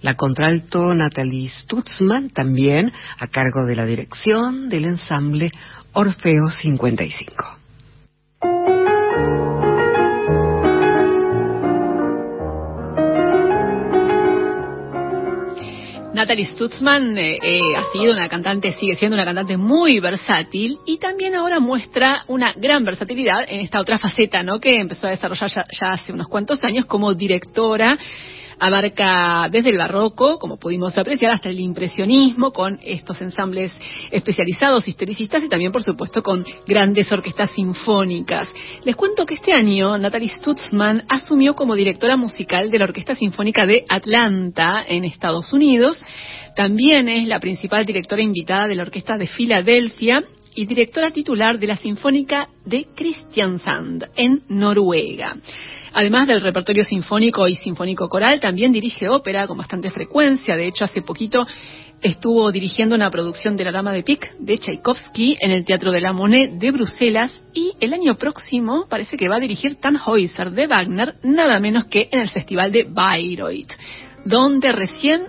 La 0.02 0.16
contralto 0.16 0.92
Natalie 0.96 1.50
Stutzman 1.50 2.32
también 2.32 2.92
a 3.20 3.28
cargo 3.28 3.64
de 3.66 3.76
la 3.76 3.86
dirección 3.86 4.70
del 4.70 4.86
ensamble 4.86 5.52
Orfeo 5.92 6.50
55. 6.50 7.53
Natalie 16.24 16.46
Stutzman 16.46 17.18
eh, 17.18 17.38
eh, 17.44 17.76
ha 17.76 17.92
sido 17.92 18.14
una 18.14 18.30
cantante, 18.30 18.72
sigue 18.72 18.96
siendo 18.96 19.16
una 19.16 19.26
cantante 19.26 19.58
muy 19.58 20.00
versátil 20.00 20.80
y 20.86 20.98
también 20.98 21.36
ahora 21.36 21.60
muestra 21.60 22.24
una 22.28 22.54
gran 22.54 22.86
versatilidad 22.86 23.44
en 23.46 23.60
esta 23.60 23.82
otra 23.82 23.98
faceta, 23.98 24.42
¿no? 24.42 24.58
Que 24.58 24.80
empezó 24.80 25.08
a 25.08 25.10
desarrollar 25.10 25.50
ya 25.50 25.92
hace 25.92 26.14
unos 26.14 26.30
cuantos 26.30 26.64
años 26.64 26.86
como 26.86 27.14
directora 27.14 27.98
abarca 28.60 29.48
desde 29.52 29.70
el 29.70 29.78
barroco, 29.78 30.40
como 30.40 30.58
pudimos 30.58 30.98
apreciar, 30.98 31.32
hasta 31.32 31.50
el 31.50 31.60
impresionismo, 31.60 32.52
con 32.52 32.80
estos 32.84 33.22
ensambles 33.22 33.72
especializados, 34.12 34.88
historicistas 34.88 35.44
y 35.44 35.50
también, 35.50 35.72
por 35.72 35.84
supuesto, 35.84 36.22
con 36.22 36.46
grandes 36.66 37.12
orquestas 37.12 37.52
sinfónicas. 37.52 38.48
Les 38.84 38.96
cuento 38.96 39.26
que 39.26 39.36
este 39.36 39.54
año 39.54 39.98
Natalie 39.98 40.30
Stutzman 40.30 41.04
asumió 41.08 41.56
como 41.56 41.76
directora 41.76 42.16
musical 42.16 42.70
de 42.70 42.80
la 42.80 42.86
Orquesta 42.86 43.16
Sinfónica 43.16 43.66
de 43.66 43.86
Atlanta, 43.90 44.84
en 44.88 45.06
Estados 45.06 45.54
Unidos. 45.54 46.04
También 46.56 47.10
es 47.10 47.28
la 47.28 47.40
principal 47.40 47.86
directora 47.86 48.22
invitada 48.22 48.68
de 48.68 48.76
la 48.76 48.84
Orquesta 48.84 49.18
de 49.18 49.28
Filadelfia 49.28 50.24
y 50.56 50.66
directora 50.66 51.12
titular 51.12 51.60
de 51.60 51.68
la 51.68 51.78
Sinfónica 51.78 52.50
de 52.66 52.88
Kristiansand 52.96 54.10
en 54.16 54.44
Noruega. 54.50 55.36
Además 55.94 56.28
del 56.28 56.42
repertorio 56.42 56.84
sinfónico 56.84 57.48
y 57.48 57.56
sinfónico 57.56 58.10
coral, 58.10 58.40
también 58.40 58.72
dirige 58.72 59.10
ópera 59.10 59.48
con 59.48 59.58
bastante 59.58 59.92
frecuencia. 59.92 60.56
De 60.56 60.68
hecho, 60.68 60.84
hace 60.84 61.02
poquito 61.02 61.46
estuvo 62.02 62.52
dirigiendo 62.52 62.96
una 62.96 63.10
producción 63.10 63.56
de 63.56 63.64
La 63.64 63.72
Dama 63.72 63.94
de 63.94 64.04
Pic 64.04 64.36
de 64.38 64.58
Tchaikovsky 64.58 65.38
en 65.40 65.52
el 65.52 65.66
Teatro 65.66 65.92
de 65.92 66.02
la 66.02 66.12
Monet 66.12 66.52
de 66.54 66.72
Bruselas 66.72 67.42
y 67.54 67.74
el 67.80 67.94
año 67.94 68.16
próximo 68.16 68.88
parece 68.90 69.18
que 69.18 69.30
va 69.30 69.38
a 69.38 69.40
dirigir 69.40 69.80
Tannhäuser 69.80 70.52
de 70.52 70.68
Wagner, 70.68 71.16
nada 71.24 71.60
menos 71.60 71.86
que 71.86 72.10
en 72.12 72.20
el 72.20 72.30
Festival 72.30 72.72
de 72.72 72.88
Bayreuth, 72.90 73.72
donde 74.26 74.72
recién 74.72 75.28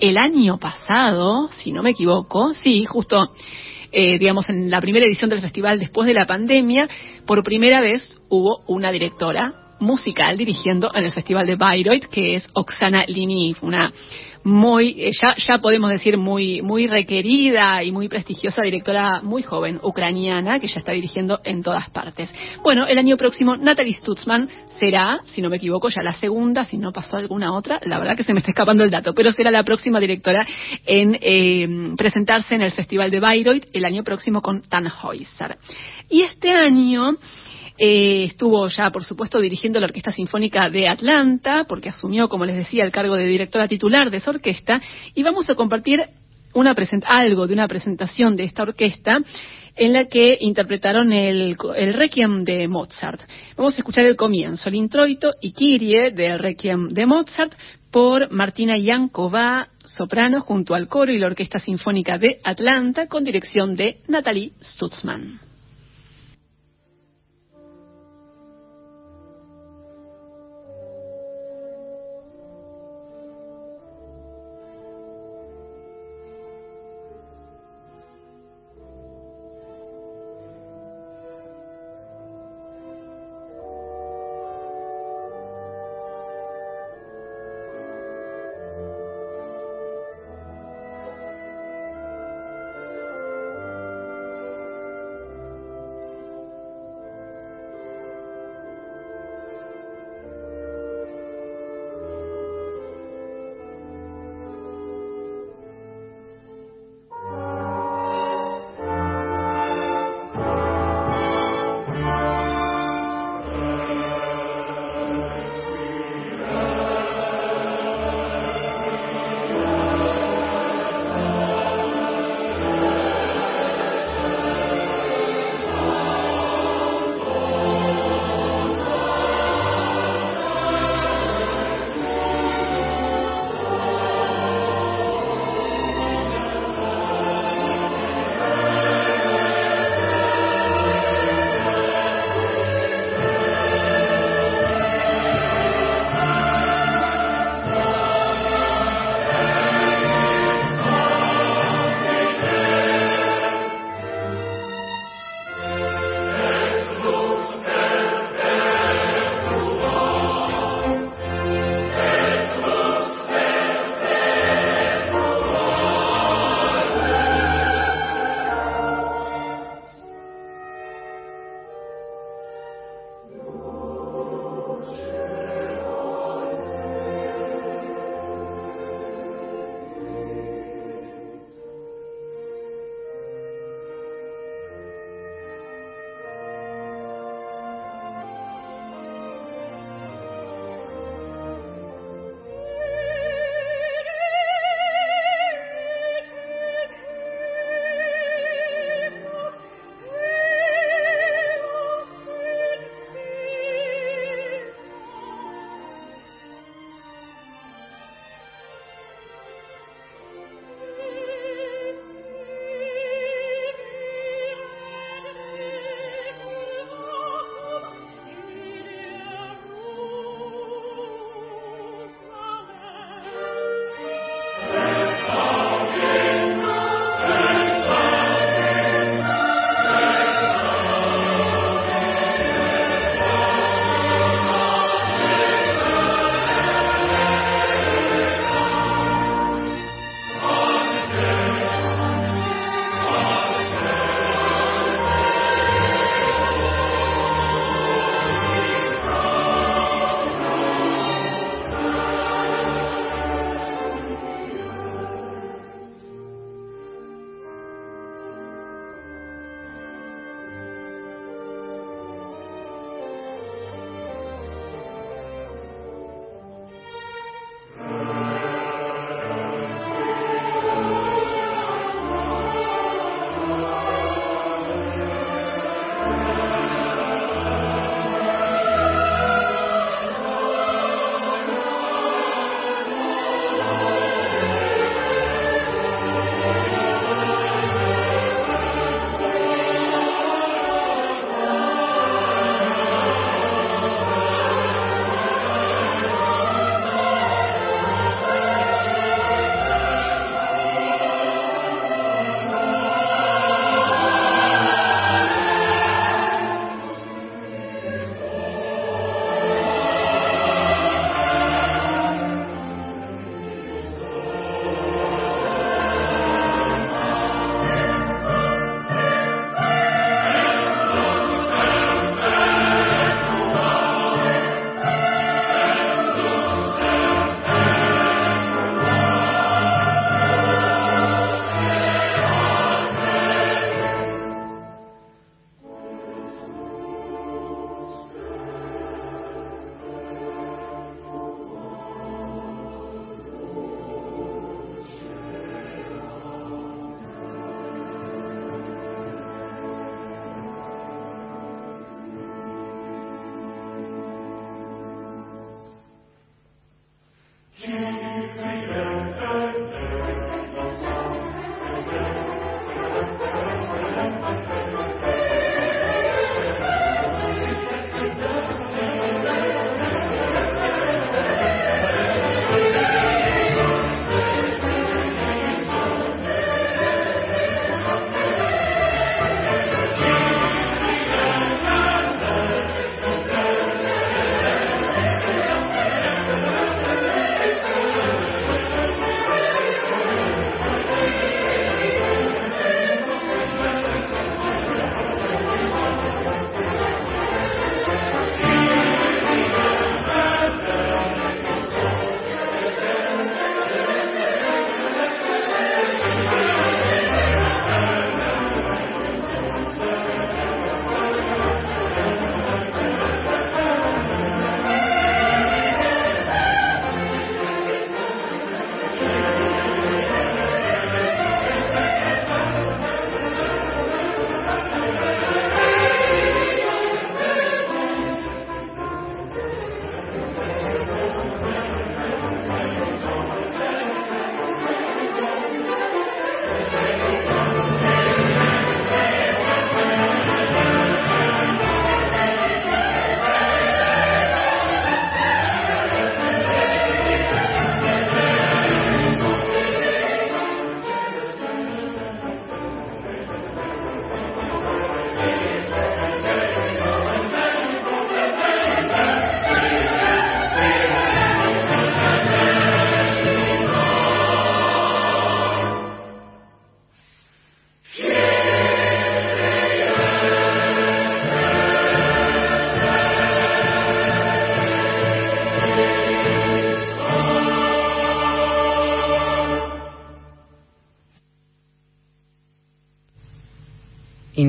el 0.00 0.18
año 0.18 0.58
pasado, 0.58 1.48
si 1.52 1.72
no 1.72 1.82
me 1.82 1.90
equivoco, 1.90 2.54
sí, 2.54 2.84
justo 2.84 3.32
eh, 3.92 4.18
digamos, 4.18 4.48
en 4.48 4.70
la 4.70 4.80
primera 4.80 5.06
edición 5.06 5.30
del 5.30 5.40
festival 5.40 5.78
después 5.78 6.06
de 6.06 6.14
la 6.14 6.26
pandemia, 6.26 6.88
por 7.26 7.44
primera 7.44 7.80
vez 7.80 8.20
hubo 8.28 8.62
una 8.66 8.90
directora 8.90 9.61
musical 9.82 10.38
dirigiendo 10.38 10.90
en 10.94 11.04
el 11.04 11.12
Festival 11.12 11.46
de 11.46 11.56
Bayreuth, 11.56 12.06
que 12.06 12.36
es 12.36 12.48
Oksana 12.54 13.04
Liniv, 13.06 13.58
una 13.62 13.92
muy, 14.44 14.94
eh, 14.98 15.12
ya, 15.12 15.34
ya 15.36 15.58
podemos 15.58 15.90
decir 15.90 16.16
muy, 16.16 16.62
muy 16.62 16.86
requerida 16.86 17.82
y 17.84 17.92
muy 17.92 18.08
prestigiosa 18.08 18.62
directora 18.62 19.20
muy 19.22 19.42
joven 19.42 19.78
ucraniana 19.82 20.58
que 20.58 20.66
ya 20.66 20.80
está 20.80 20.92
dirigiendo 20.92 21.40
en 21.44 21.62
todas 21.62 21.90
partes. 21.90 22.32
Bueno, 22.62 22.86
el 22.86 22.98
año 22.98 23.16
próximo 23.16 23.56
Natalie 23.56 23.94
Stutzman 23.94 24.48
será, 24.78 25.20
si 25.26 25.42
no 25.42 25.48
me 25.48 25.56
equivoco, 25.56 25.88
ya 25.88 26.02
la 26.02 26.14
segunda, 26.14 26.64
si 26.64 26.76
no 26.76 26.92
pasó 26.92 27.16
alguna 27.18 27.52
otra, 27.52 27.80
la 27.84 27.98
verdad 27.98 28.16
que 28.16 28.24
se 28.24 28.32
me 28.32 28.40
está 28.40 28.50
escapando 28.50 28.84
el 28.84 28.90
dato, 28.90 29.14
pero 29.14 29.30
será 29.30 29.50
la 29.50 29.62
próxima 29.62 30.00
directora 30.00 30.46
en 30.86 31.16
eh, 31.20 31.94
presentarse 31.96 32.54
en 32.54 32.62
el 32.62 32.72
Festival 32.72 33.10
de 33.10 33.20
Bayreuth 33.20 33.66
el 33.72 33.84
año 33.84 34.02
próximo 34.02 34.42
con 34.42 34.62
Tannhäuser. 34.62 35.56
Y 36.08 36.22
este 36.22 36.50
año 36.50 37.16
eh, 37.84 38.26
estuvo 38.26 38.68
ya, 38.68 38.90
por 38.92 39.02
supuesto, 39.02 39.40
dirigiendo 39.40 39.80
la 39.80 39.86
Orquesta 39.86 40.12
Sinfónica 40.12 40.70
de 40.70 40.86
Atlanta, 40.86 41.64
porque 41.66 41.88
asumió, 41.88 42.28
como 42.28 42.44
les 42.44 42.54
decía, 42.54 42.84
el 42.84 42.92
cargo 42.92 43.16
de 43.16 43.26
directora 43.26 43.66
titular 43.66 44.08
de 44.08 44.18
esa 44.18 44.30
orquesta, 44.30 44.80
y 45.16 45.24
vamos 45.24 45.50
a 45.50 45.56
compartir 45.56 46.00
una 46.54 46.76
algo 47.06 47.48
de 47.48 47.54
una 47.54 47.66
presentación 47.66 48.36
de 48.36 48.44
esta 48.44 48.62
orquesta 48.62 49.18
en 49.74 49.92
la 49.94 50.04
que 50.04 50.38
interpretaron 50.42 51.12
el, 51.12 51.56
el, 51.74 51.94
Requiem 51.94 52.44
de 52.44 52.68
Mozart. 52.68 53.20
Vamos 53.56 53.74
a 53.74 53.78
escuchar 53.78 54.04
el 54.04 54.14
comienzo, 54.14 54.68
el 54.68 54.76
introito 54.76 55.32
y 55.40 55.50
Kyrie 55.50 56.12
del 56.12 56.38
Requiem 56.38 56.88
de 56.90 57.04
Mozart 57.04 57.52
por 57.90 58.30
Martina 58.30 58.78
Yankova, 58.78 59.70
soprano, 59.84 60.40
junto 60.40 60.76
al 60.76 60.86
coro 60.86 61.10
y 61.10 61.18
la 61.18 61.26
Orquesta 61.26 61.58
Sinfónica 61.58 62.16
de 62.16 62.38
Atlanta, 62.44 63.08
con 63.08 63.24
dirección 63.24 63.74
de 63.74 63.96
Natalie 64.06 64.52
Stutzman. 64.62 65.51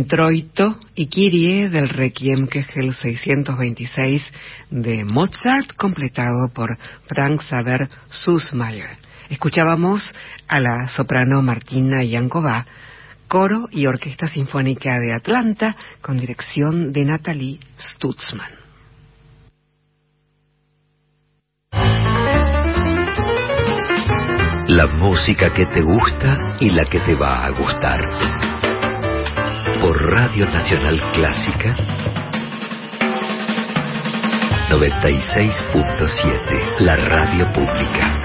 Introito 0.03 0.75
y 0.95 1.07
Kyrie 1.07 1.69
del 1.69 1.87
Requiem 1.87 2.49
el 2.75 2.93
626 2.93 4.21
de 4.69 5.05
Mozart, 5.05 5.77
completado 5.77 6.51
por 6.53 6.77
Frank 7.07 7.41
Saber 7.43 7.87
Sussmayer. 8.09 8.97
Escuchábamos 9.29 10.13
a 10.49 10.59
la 10.59 10.89
soprano 10.89 11.41
Martina 11.41 12.03
Yankova, 12.03 12.65
coro 13.29 13.69
y 13.71 13.85
orquesta 13.85 14.27
sinfónica 14.27 14.99
de 14.99 15.13
Atlanta, 15.13 15.77
con 16.01 16.17
dirección 16.17 16.91
de 16.91 17.05
Natalie 17.05 17.59
Stutzman. 17.79 18.51
La 24.67 24.87
música 24.87 25.53
que 25.53 25.65
te 25.67 25.81
gusta 25.81 26.57
y 26.59 26.71
la 26.71 26.83
que 26.89 26.99
te 26.99 27.15
va 27.15 27.45
a 27.45 27.51
gustar. 27.51 28.52
Por 29.83 29.99
Radio 30.13 30.45
Nacional 30.45 30.97
Clásica 31.11 31.75
96.7, 34.69 36.79
la 36.79 36.95
radio 36.95 37.51
pública. 37.51 38.23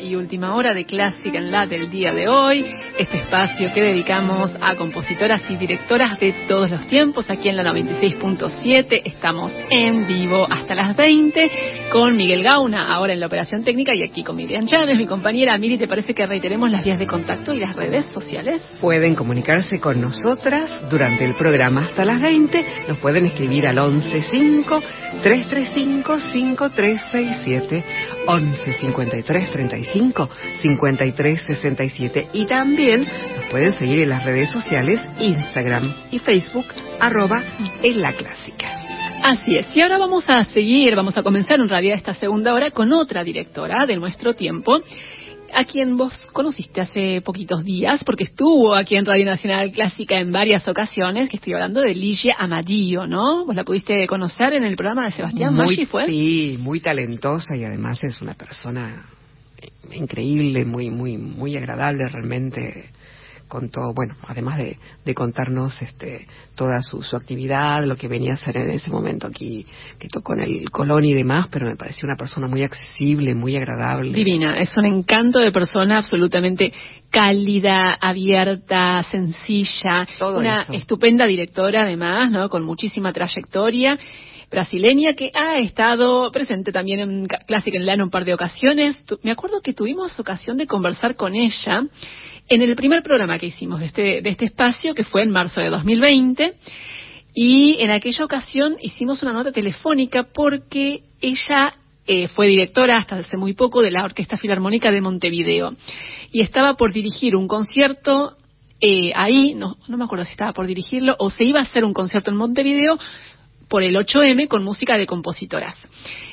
y 0.00 0.16
última 0.16 0.54
hora 0.54 0.74
de 0.74 0.84
Clásica 0.84 1.38
en 1.38 1.52
la 1.52 1.66
del 1.66 1.88
día 1.88 2.12
de 2.12 2.28
hoy. 2.28 2.64
Este 2.98 3.18
espacio 3.18 3.70
que 3.72 3.80
dedicamos 3.80 4.56
a 4.60 4.74
compositoras 4.74 5.48
y 5.48 5.54
directoras 5.54 6.18
de 6.18 6.32
todos 6.48 6.68
los 6.68 6.84
tiempos 6.88 7.30
aquí 7.30 7.48
en 7.48 7.56
la 7.56 7.62
96.7. 7.62 9.02
Estamos 9.04 9.52
en 9.70 10.04
vivo 10.04 10.44
hasta 10.50 10.74
las 10.74 10.96
20 10.96 11.48
con 11.92 12.16
Miguel 12.16 12.42
Gauna, 12.42 12.92
ahora 12.92 13.12
en 13.12 13.20
la 13.20 13.26
operación 13.28 13.62
técnica, 13.62 13.94
y 13.94 14.02
aquí 14.02 14.24
con 14.24 14.34
Miriam 14.34 14.66
Chávez, 14.66 14.96
mi 14.96 15.06
compañera. 15.06 15.56
Miri, 15.58 15.78
¿te 15.78 15.86
parece 15.86 16.12
que 16.12 16.26
reiteremos 16.26 16.72
las 16.72 16.82
vías 16.82 16.98
de 16.98 17.06
contacto 17.06 17.54
y 17.54 17.60
las 17.60 17.76
redes 17.76 18.04
sociales? 18.06 18.62
Pueden 18.80 19.14
comunicarse 19.14 19.78
con 19.78 20.00
nosotras 20.00 20.68
durante 20.90 21.24
el 21.24 21.36
programa 21.36 21.84
hasta 21.84 22.04
las 22.04 22.20
20. 22.20 22.64
Nos 22.88 22.98
pueden 22.98 23.26
escribir 23.26 23.68
al 23.68 23.76
115 23.76 24.98
335 25.22 26.18
5367 26.32 27.84
11 28.26 28.72
53 28.80 29.50
35 29.50 30.30
53 30.62 31.42
67 31.46 32.28
y 32.32 32.46
también 32.46 32.87
nos 32.96 33.50
pueden 33.50 33.72
seguir 33.72 34.00
en 34.00 34.08
las 34.08 34.24
redes 34.24 34.50
sociales 34.50 35.04
Instagram 35.20 35.94
y 36.10 36.18
Facebook 36.18 36.64
arroba 36.98 37.42
en 37.82 38.00
la 38.00 38.12
clásica. 38.12 38.66
Así 39.22 39.56
es, 39.56 39.66
y 39.76 39.80
ahora 39.80 39.98
vamos 39.98 40.24
a 40.28 40.44
seguir, 40.46 40.94
vamos 40.94 41.16
a 41.18 41.22
comenzar 41.22 41.60
en 41.60 41.68
realidad 41.68 41.96
esta 41.96 42.14
segunda 42.14 42.54
hora 42.54 42.70
con 42.70 42.92
otra 42.92 43.24
directora 43.24 43.84
de 43.84 43.96
nuestro 43.96 44.34
tiempo, 44.34 44.80
a 45.52 45.64
quien 45.64 45.96
vos 45.96 46.14
conociste 46.32 46.80
hace 46.80 47.20
poquitos 47.20 47.64
días, 47.64 48.02
porque 48.04 48.24
estuvo 48.24 48.74
aquí 48.74 48.96
en 48.96 49.04
Radio 49.04 49.26
Nacional 49.26 49.70
Clásica 49.72 50.18
en 50.18 50.32
varias 50.32 50.66
ocasiones, 50.68 51.28
que 51.28 51.36
estoy 51.36 51.54
hablando 51.54 51.80
de 51.80 51.94
Ligia 51.94 52.36
Amadillo, 52.38 53.06
¿no? 53.06 53.44
Vos 53.44 53.54
la 53.54 53.64
pudiste 53.64 54.06
conocer 54.06 54.54
en 54.54 54.64
el 54.64 54.76
programa 54.76 55.06
de 55.06 55.12
Sebastián 55.12 55.54
muy, 55.54 55.84
¿fue? 55.84 56.06
Sí, 56.06 56.56
muy 56.58 56.80
talentosa 56.80 57.56
y 57.56 57.64
además 57.64 58.02
es 58.04 58.22
una 58.22 58.34
persona 58.34 59.04
increíble, 59.92 60.64
muy, 60.64 60.90
muy, 60.90 61.16
muy 61.16 61.56
agradable 61.56 62.08
realmente 62.08 62.90
con 63.48 63.70
todo, 63.70 63.94
bueno, 63.94 64.14
además 64.26 64.58
de, 64.58 64.78
de 65.04 65.14
contarnos 65.14 65.80
este, 65.80 66.26
toda 66.54 66.82
su, 66.82 67.02
su, 67.02 67.16
actividad, 67.16 67.82
lo 67.84 67.96
que 67.96 68.06
venía 68.06 68.32
a 68.32 68.34
hacer 68.34 68.58
en 68.58 68.70
ese 68.70 68.90
momento 68.90 69.26
aquí, 69.26 69.66
que 69.98 70.08
tocó 70.08 70.34
en 70.34 70.40
el 70.40 70.70
Colón 70.70 71.04
y 71.06 71.14
demás, 71.14 71.48
pero 71.50 71.66
me 71.66 71.74
pareció 71.74 72.06
una 72.06 72.16
persona 72.16 72.46
muy 72.46 72.62
accesible, 72.62 73.34
muy 73.34 73.56
agradable. 73.56 74.12
Divina, 74.12 74.58
es 74.58 74.76
un 74.76 74.84
encanto 74.84 75.38
de 75.38 75.50
persona 75.50 75.98
absolutamente 75.98 76.72
cálida, 77.10 77.94
abierta, 77.94 79.02
sencilla, 79.04 80.06
una 80.20 80.66
estupenda 80.70 81.26
directora 81.26 81.84
además, 81.84 82.30
¿no? 82.30 82.50
Con 82.50 82.64
muchísima 82.64 83.12
trayectoria 83.12 83.98
brasileña 84.50 85.14
que 85.14 85.30
ha 85.34 85.58
estado 85.58 86.30
presente 86.32 86.72
también 86.72 87.00
en 87.00 87.26
Clásica 87.26 87.76
en 87.76 87.86
Lano 87.86 88.04
un 88.04 88.10
par 88.10 88.24
de 88.24 88.34
ocasiones. 88.34 88.96
Me 89.22 89.30
acuerdo 89.30 89.60
que 89.60 89.74
tuvimos 89.74 90.18
ocasión 90.18 90.56
de 90.56 90.66
conversar 90.66 91.16
con 91.16 91.34
ella 91.34 91.84
en 92.48 92.62
el 92.62 92.74
primer 92.76 93.02
programa 93.02 93.38
que 93.38 93.46
hicimos 93.46 93.80
de 93.80 93.86
este, 93.86 94.22
de 94.22 94.30
este 94.30 94.46
espacio, 94.46 94.94
que 94.94 95.04
fue 95.04 95.22
en 95.22 95.30
marzo 95.30 95.60
de 95.60 95.68
2020, 95.68 96.54
y 97.34 97.76
en 97.80 97.90
aquella 97.90 98.24
ocasión 98.24 98.76
hicimos 98.82 99.22
una 99.22 99.32
nota 99.32 99.52
telefónica 99.52 100.24
porque 100.24 101.02
ella 101.20 101.74
eh, 102.06 102.28
fue 102.28 102.46
directora 102.46 102.96
hasta 102.96 103.16
hace 103.16 103.36
muy 103.36 103.52
poco 103.52 103.82
de 103.82 103.90
la 103.90 104.02
Orquesta 104.02 104.38
Filarmónica 104.38 104.90
de 104.90 105.02
Montevideo 105.02 105.74
y 106.32 106.40
estaba 106.40 106.74
por 106.74 106.92
dirigir 106.92 107.36
un 107.36 107.46
concierto 107.46 108.36
eh, 108.80 109.12
ahí, 109.14 109.54
no, 109.54 109.76
no 109.88 109.96
me 109.96 110.04
acuerdo 110.04 110.24
si 110.24 110.30
estaba 110.30 110.52
por 110.52 110.66
dirigirlo 110.66 111.16
o 111.18 111.30
se 111.30 111.44
iba 111.44 111.60
a 111.60 111.64
hacer 111.64 111.84
un 111.84 111.92
concierto 111.92 112.30
en 112.30 112.36
Montevideo 112.36 112.98
por 113.68 113.82
el 113.82 113.96
8M 113.96 114.48
con 114.48 114.64
música 114.64 114.96
de 114.96 115.06
compositoras 115.06 115.76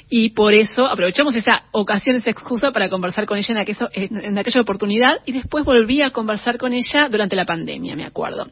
y 0.09 0.29
por 0.29 0.53
eso 0.53 0.86
aprovechamos 0.86 1.36
esa 1.36 1.63
ocasión, 1.71 2.15
esa 2.15 2.29
excusa 2.29 2.71
para 2.71 2.89
conversar 2.89 3.25
con 3.25 3.38
ella 3.38 3.47
en, 3.49 3.57
aquello, 3.57 3.89
en, 3.93 4.38
aquella 4.38 4.61
oportunidad 4.61 5.19
y 5.25 5.31
después 5.31 5.65
volví 5.65 6.01
a 6.01 6.11
conversar 6.11 6.57
con 6.57 6.73
ella 6.73 7.09
durante 7.09 7.36
la 7.36 7.45
pandemia, 7.45 7.95
me 7.95 8.05
acuerdo. 8.05 8.47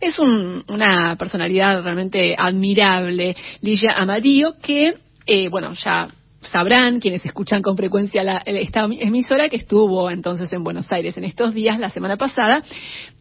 Es 0.00 0.18
una 0.18 1.16
personalidad 1.16 1.82
realmente 1.82 2.34
admirable, 2.36 3.34
Ligia 3.62 3.92
Amadillo, 3.96 4.54
que, 4.62 4.94
eh, 5.26 5.48
bueno, 5.48 5.72
ya 5.72 6.08
sabrán 6.42 7.00
quienes 7.00 7.24
escuchan 7.24 7.62
con 7.62 7.76
frecuencia 7.76 8.22
la, 8.22 8.38
esta 8.44 8.84
emisora 8.84 9.48
que 9.48 9.56
estuvo 9.56 10.10
entonces 10.10 10.52
en 10.52 10.62
Buenos 10.62 10.90
Aires 10.92 11.16
en 11.16 11.24
estos 11.24 11.52
días, 11.52 11.78
la 11.78 11.90
semana 11.90 12.16
pasada, 12.16 12.62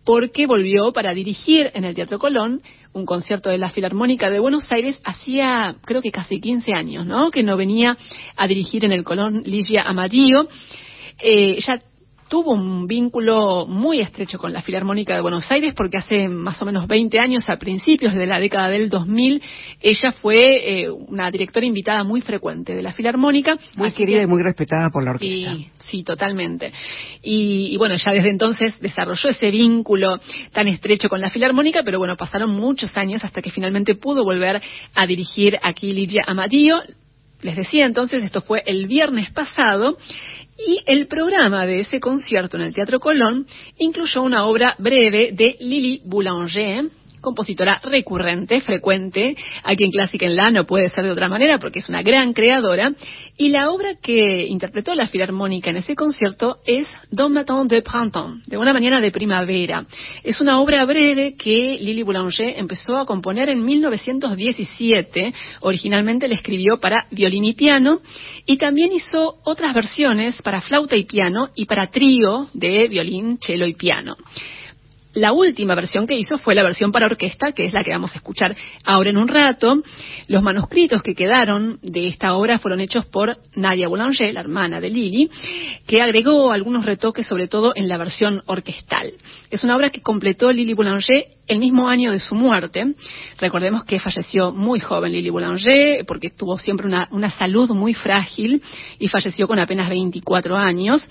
porque 0.08 0.48
volvió 0.48 0.94
para 0.94 1.14
dirigir 1.14 1.70
en 1.74 1.84
el 1.84 1.94
Teatro 1.94 2.18
Colón 2.18 2.62
un 2.94 3.06
concierto 3.06 3.50
de 3.50 3.58
la 3.58 3.72
Filarmónica 3.72 4.30
de 4.30 4.40
Buenos 4.40 4.72
Aires 4.72 5.02
hacía 5.04 5.76
creo 5.84 6.02
que 6.02 6.12
casi 6.12 6.40
15 6.40 6.74
años, 6.74 7.06
¿no? 7.06 7.30
Que 7.30 7.44
no 7.44 7.58
venía 7.58 7.98
a 8.38 8.48
dirigir 8.48 8.86
en 8.86 8.94
el 8.94 9.04
Colón 9.04 9.42
Ligia 9.44 9.82
Amarillo. 9.82 10.48
Eh, 11.20 11.60
ya 11.60 11.82
tuvo 12.28 12.54
un 12.54 12.88
vínculo 12.88 13.66
muy 13.68 14.00
estrecho 14.00 14.38
con 14.38 14.54
la 14.54 14.62
Filarmónica 14.62 15.16
de 15.16 15.22
Buenos 15.22 15.50
Aires 15.52 15.74
porque 15.76 15.98
hace 15.98 16.28
más 16.28 16.62
o 16.62 16.66
menos 16.66 16.88
20 16.88 17.20
años, 17.20 17.50
a 17.50 17.58
principios 17.58 18.14
de 18.14 18.26
la 18.26 18.40
década 18.40 18.70
del 18.70 18.90
2000, 18.90 19.42
ella 19.82 20.12
fue 20.12 20.82
eh, 20.82 20.90
una 20.90 21.32
directora 21.32 21.66
invitada 21.66 22.04
muy 22.04 22.22
frecuente 22.22 22.76
de 22.76 22.82
la 22.82 22.94
Filarmónica. 22.94 23.58
Muy 23.76 23.92
querida 23.92 24.22
y 24.22 24.28
muy 24.28 24.44
respetada 24.44 24.90
por 24.90 25.04
la 25.04 25.12
orquesta. 25.12 25.54
Sí, 25.54 25.70
sí, 25.80 26.04
totalmente. 26.04 26.72
Y, 27.22 27.70
y, 27.74 27.78
bueno, 27.78 27.96
ya 27.96 28.12
desde 28.12 28.30
entonces 28.30 28.80
desarrolló 28.80 29.30
ese 29.30 29.52
vínculo 29.52 30.20
tan 30.52 30.68
estrecho 30.68 31.10
con 31.10 31.22
la 31.22 31.30
Filarmónica, 31.30 31.82
pero 31.84 32.00
bueno, 32.00 32.16
pasaron 32.16 32.52
muchos 32.52 32.96
años 32.98 33.24
hasta 33.24 33.42
que 33.42 33.52
finalmente 33.52 33.96
pudo 33.96 34.24
volver 34.24 34.62
a 34.94 35.08
dirigir 35.08 35.58
aquí 35.62 35.94
Ligia 35.94 36.24
Amadillo. 36.28 36.82
Les 37.42 37.56
decía 37.56 37.86
entonces, 37.86 38.24
esto 38.24 38.42
fue 38.42 38.64
el 38.66 38.88
viernes 38.88 39.32
pasado 39.32 39.98
y 40.58 40.82
el 40.88 41.08
programa 41.08 41.66
de 41.66 41.82
ese 41.82 42.00
concierto 42.00 42.58
en 42.58 42.64
el 42.64 42.74
Teatro 42.74 43.00
Colón 43.00 43.46
incluyó 43.78 44.24
una 44.24 44.46
obra 44.46 44.76
breve 44.80 45.32
de 45.34 45.56
Lily 45.60 46.02
Boulanger, 46.04 46.86
compositora 47.22 47.82
recurrente, 47.84 48.62
frecuente, 48.62 49.36
aquí 49.64 49.84
en 49.84 49.92
Clásica 49.92 50.26
en 50.26 50.36
La 50.36 50.52
no 50.52 50.66
puede 50.66 50.90
ser 50.90 51.04
de 51.04 51.12
otra 51.12 51.30
manera 51.30 51.60
porque 51.60 51.80
es 51.80 51.90
una 51.90 52.02
gran 52.02 52.34
creadora, 52.34 52.92
y 53.38 53.50
la 53.50 53.70
obra 53.72 53.96
que 54.02 54.46
interpretó 54.48 54.94
la 54.96 55.08
Filarmónica 55.08 55.70
en 55.70 55.78
ese 55.78 55.96
concierto 55.96 56.58
es 56.66 56.88
Don 57.12 57.34
Matin 57.34 57.68
de 57.68 57.82
Printemps, 57.82 58.48
de 58.48 58.58
una 58.58 58.74
mañana 58.74 59.00
de 59.00 59.12
primavera. 59.12 59.86
Es 60.24 60.42
una 60.42 60.60
obra 60.60 60.86
breve 60.86 61.36
que 61.36 61.78
Lily 61.80 62.04
Boulanger 62.04 62.58
empezó 62.58 62.98
a 62.98 63.06
componer 63.06 63.50
en 63.50 63.64
1917, 63.64 65.34
originalmente 65.62 66.28
la 66.28 66.36
escribió 66.36 66.80
para 66.80 67.08
violín 67.12 67.46
y 67.46 67.54
piano, 67.54 68.00
y 68.46 68.58
también 68.58 68.92
hizo 68.94 69.38
otras 69.44 69.74
versiones 69.74 70.42
para 70.42 70.62
flauta 70.62 70.96
y 70.96 71.06
piano 71.06 71.50
y 71.56 71.66
para 71.66 71.88
trío 71.88 72.50
de 72.54 72.88
violín, 72.88 73.38
cello 73.42 73.66
y 73.66 73.74
piano. 73.74 74.16
La 75.18 75.34
última 75.34 75.74
versión 75.74 76.06
que 76.06 76.16
hizo 76.16 76.38
fue 76.38 76.54
la 76.54 76.62
versión 76.62 76.92
para 76.92 77.08
orquesta, 77.08 77.52
que 77.52 77.66
es 77.66 77.74
la 77.74 77.84
que 77.84 77.90
vamos 77.90 78.14
a 78.14 78.18
escuchar 78.18 78.56
ahora 78.84 79.10
en 79.10 79.18
un 79.18 79.28
rato. 79.28 79.82
Los 80.28 80.44
manuscritos 80.44 81.02
que 81.02 81.16
quedaron 81.16 81.80
de 81.82 82.06
esta 82.06 82.36
obra 82.36 82.60
fueron 82.60 82.82
hechos 82.82 83.08
por 83.08 83.36
Nadia 83.56 83.88
Boulanger, 83.88 84.32
la 84.32 84.42
hermana 84.42 84.80
de 84.80 84.92
Lili, 84.92 85.28
que 85.88 86.04
agregó 86.04 86.52
algunos 86.52 86.86
retoques, 86.86 87.26
sobre 87.26 87.48
todo 87.48 87.74
en 87.76 87.88
la 87.88 87.98
versión 87.98 88.44
orquestal. 88.46 89.12
Es 89.50 89.64
una 89.64 89.76
obra 89.76 89.90
que 89.90 90.02
completó 90.02 90.52
Lili 90.52 90.76
Boulanger 90.76 91.26
el 91.48 91.58
mismo 91.58 91.90
año 91.90 92.12
de 92.12 92.20
su 92.20 92.36
muerte. 92.36 92.94
Recordemos 93.40 93.86
que 93.86 94.00
falleció 94.00 94.52
muy 94.52 94.80
joven 94.80 95.14
Lili 95.14 95.32
Boulanger, 95.32 96.06
porque 96.06 96.30
tuvo 96.30 96.60
siempre 96.60 96.86
una, 96.86 97.08
una 97.10 97.32
salud 97.32 97.72
muy 97.72 97.96
frágil 97.96 98.62
y 99.00 99.08
falleció 99.08 99.48
con 99.48 99.58
apenas 99.58 99.90
24 99.90 100.56
años. 100.56 101.04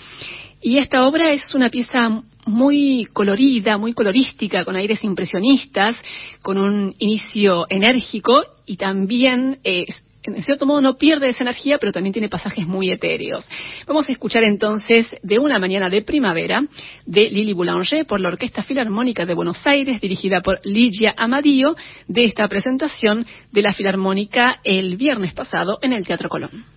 Y 0.63 0.79
esta 0.79 1.05
obra 1.09 1.33
es 1.33 1.53
una 1.57 1.71
pieza 1.71 2.23
muy 2.47 3.07
colorida, 3.13 3.77
muy 3.77 3.93
colorística, 3.93 4.65
con 4.65 4.77
aires 4.77 5.03
impresionistas, 5.05 5.97
con 6.43 6.59
un 6.59 6.95
inicio 6.99 7.67
enérgico 7.69 8.43
y 8.65 8.77
también 8.77 9.59
eh, 9.65 9.87
en 10.35 10.43
cierto 10.43 10.67
modo 10.67 10.81
no 10.81 10.97
pierde 10.97 11.29
esa 11.29 11.45
energía, 11.45 11.79
pero 11.79 11.93
también 11.93 12.13
tiene 12.13 12.29
pasajes 12.29 12.67
muy 12.67 12.91
etéreos. 12.91 13.47
Vamos 13.87 14.09
a 14.09 14.13
escuchar 14.13 14.43
entonces 14.45 15.15
de 15.23 15.39
una 15.39 15.59
mañana 15.59 15.89
de 15.89 16.03
primavera 16.03 16.65
de 17.05 17.31
Lili 17.31 17.53
Boulanger 17.53 18.07
por 18.07 18.21
la 18.21 18.29
Orquesta 18.29 18.63
Filarmónica 18.63 19.27
de 19.27 19.35
Buenos 19.35 19.65
Aires, 19.65 20.01
dirigida 20.01 20.41
por 20.41 20.61
Ligia 20.65 21.15
Amadío, 21.17 21.77
de 22.09 22.25
esta 22.25 22.49
presentación 22.49 23.27
de 23.53 23.63
la 23.63 23.73
Filarmónica 23.73 24.61
el 24.65 24.97
viernes 24.97 25.33
pasado 25.33 25.79
en 25.83 25.93
el 25.93 26.07
Teatro 26.07 26.29
Colón. 26.29 26.76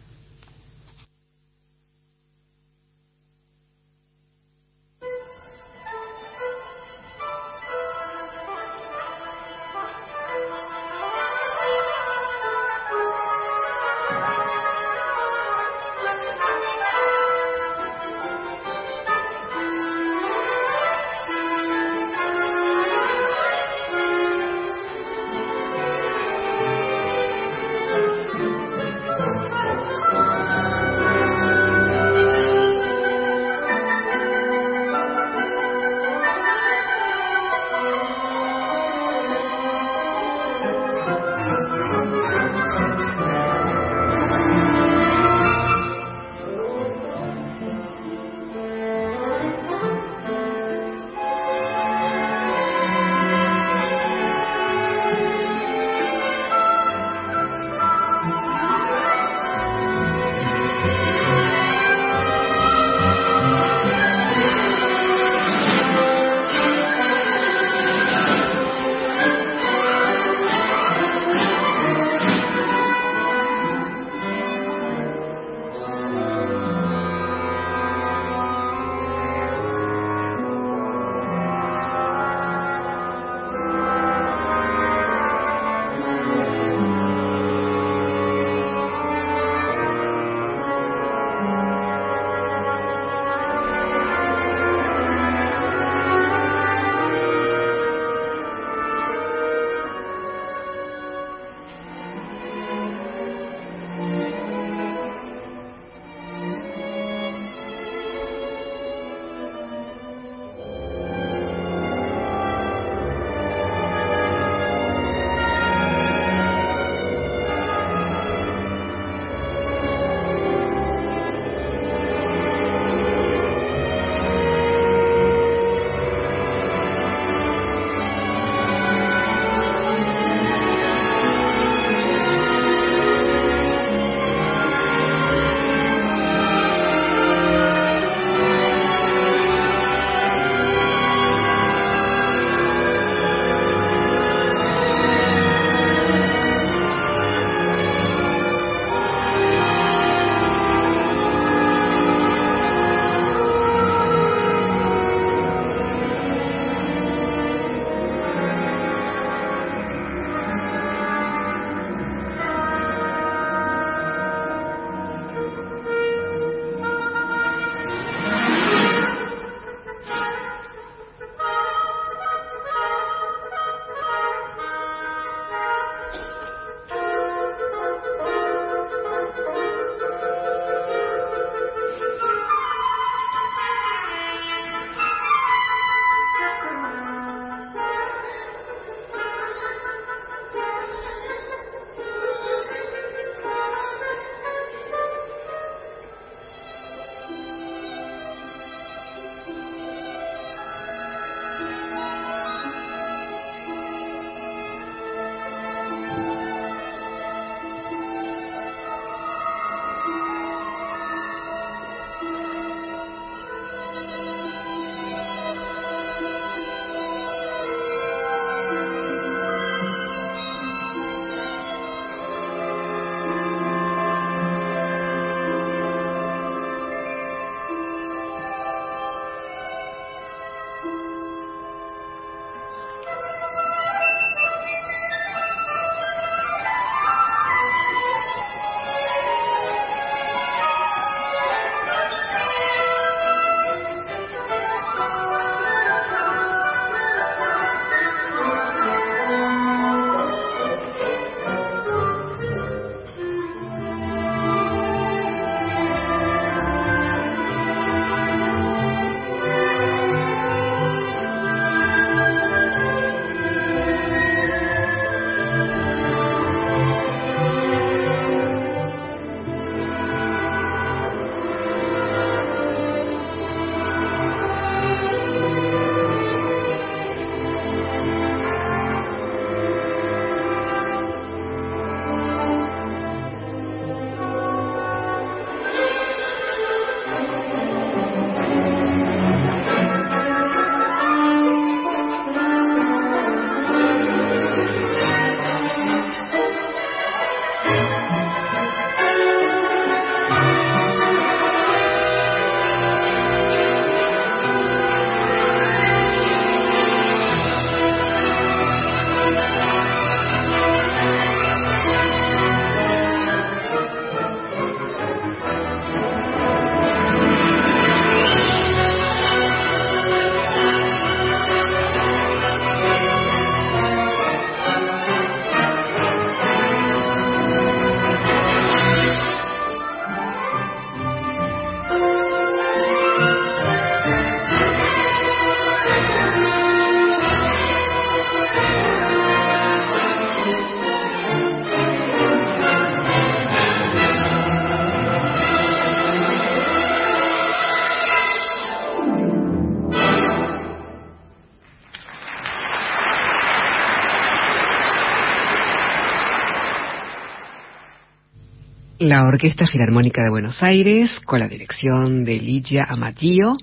La 358.99 359.23
Orquesta 359.23 359.65
Filarmónica 359.65 360.21
de 360.21 360.30
Buenos 360.30 360.61
Aires, 360.61 361.09
con 361.26 361.39
la 361.39 361.47
dirección 361.47 362.26
de 362.26 362.38
Ligia 362.38 362.84
Amatillo, 362.84 363.53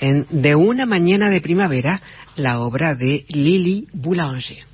en 0.00 0.26
De 0.30 0.56
una 0.56 0.84
mañana 0.84 1.30
de 1.30 1.40
primavera, 1.40 2.02
la 2.34 2.58
obra 2.60 2.96
de 2.96 3.24
Lily 3.28 3.86
Boulanger. 3.92 4.64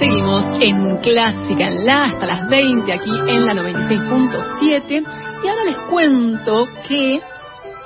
Seguimos 0.00 0.44
en 0.60 0.96
Clásica 0.98 1.68
en 1.68 1.86
la 1.86 2.04
hasta 2.06 2.26
las 2.26 2.48
20 2.48 2.92
aquí 2.92 3.10
en 3.28 3.46
la 3.46 3.54
96.7 3.54 5.35
y 5.46 5.48
ahora 5.48 5.64
les 5.64 5.78
cuento 5.78 6.68
que 6.88 7.20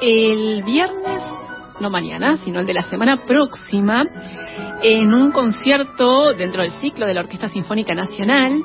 el 0.01 0.63
viernes, 0.63 1.23
no 1.79 1.91
mañana, 1.91 2.39
sino 2.39 2.61
el 2.61 2.67
de 2.67 2.73
la 2.73 2.85
semana 2.85 3.27
próxima, 3.27 4.03
en 4.83 5.13
un 5.13 5.31
concierto 5.31 6.33
dentro 6.33 6.63
del 6.63 6.71
ciclo 6.81 7.05
de 7.05 7.13
la 7.13 7.21
Orquesta 7.21 7.51
Sinfónica 7.51 7.95
Nacional, 7.95 8.63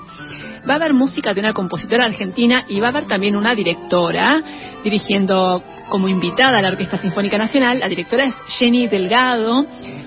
va 0.68 0.74
a 0.74 0.76
haber 0.78 0.94
música 0.94 1.34
de 1.34 1.42
una 1.42 1.52
compositora 1.52 2.06
argentina 2.06 2.64
y 2.70 2.80
va 2.80 2.88
a 2.88 2.92
haber 2.92 3.06
también 3.06 3.36
una 3.36 3.54
directora 3.54 4.42
dirigiendo 4.82 5.62
como 5.90 6.08
invitada 6.08 6.60
a 6.60 6.62
la 6.62 6.70
Orquesta 6.70 6.98
Sinfónica 6.98 7.38
Nacional. 7.38 7.80
La 7.80 7.90
directora 7.90 8.24
es 8.24 8.36
Jenny 8.48 8.88
Delgado, 8.88 9.66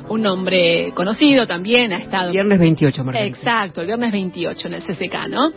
un 0.09 0.23
nombre 0.23 0.93
conocido 0.95 1.47
también, 1.47 1.93
ha 1.93 1.99
estado... 1.99 2.33
Viernes 2.33 2.59
28, 2.59 3.05
Margarita. 3.05 3.39
Exacto, 3.39 3.81
el 3.81 3.87
viernes 3.87 4.13
28 4.13 4.69
en 4.69 4.75
el 4.75 4.83
CCK, 4.83 5.29
¿no? 5.29 5.53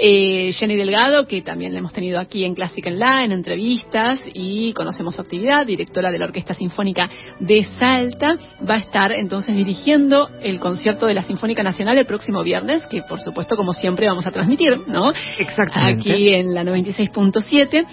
Eh, 0.00 0.52
Jenny 0.52 0.76
Delgado, 0.76 1.26
que 1.26 1.42
también 1.42 1.72
la 1.72 1.80
hemos 1.80 1.92
tenido 1.92 2.20
aquí 2.20 2.44
en 2.44 2.54
Clásica 2.54 2.88
en 2.88 3.00
La, 3.00 3.24
en 3.24 3.32
entrevistas, 3.32 4.20
y 4.32 4.72
conocemos 4.72 5.16
su 5.16 5.22
actividad, 5.22 5.66
directora 5.66 6.12
de 6.12 6.18
la 6.18 6.26
Orquesta 6.26 6.54
Sinfónica 6.54 7.10
de 7.40 7.64
Salta, 7.64 8.36
va 8.68 8.74
a 8.74 8.78
estar 8.78 9.10
entonces 9.10 9.56
dirigiendo 9.56 10.30
el 10.40 10.60
concierto 10.60 11.06
de 11.06 11.14
la 11.14 11.22
Sinfónica 11.22 11.64
Nacional 11.64 11.98
el 11.98 12.06
próximo 12.06 12.44
viernes, 12.44 12.86
que 12.86 13.02
por 13.02 13.20
supuesto, 13.20 13.56
como 13.56 13.72
siempre, 13.72 14.06
vamos 14.06 14.26
a 14.26 14.30
transmitir, 14.30 14.78
¿no? 14.86 15.12
Exactamente. 15.38 16.12
Aquí 16.12 16.32
en 16.32 16.54
la 16.54 16.62
96.7. 16.62 17.86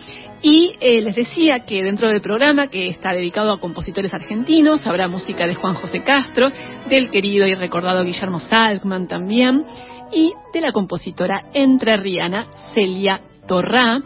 Y 0.48 0.76
eh, 0.80 1.02
les 1.02 1.16
decía 1.16 1.62
que 1.62 1.82
dentro 1.82 2.08
del 2.08 2.22
programa, 2.22 2.68
que 2.68 2.88
está 2.88 3.14
dedicado 3.14 3.52
a 3.52 3.60
compositores 3.60 4.14
argentinos, 4.14 4.86
habrá 4.86 5.08
música 5.08 5.48
de 5.48 5.56
Juan 5.56 5.74
José 5.74 6.04
Castro, 6.04 6.52
del 6.88 7.10
querido 7.10 7.48
y 7.48 7.56
recordado 7.56 8.04
Guillermo 8.04 8.40
Salkman 8.40 9.08
también, 9.08 9.66
y 10.14 10.34
de 10.54 10.62
la 10.62 10.72
compositora 10.72 11.46
entrerriana 11.52 12.46
Celia 12.76 13.22
Torrá, 13.48 14.00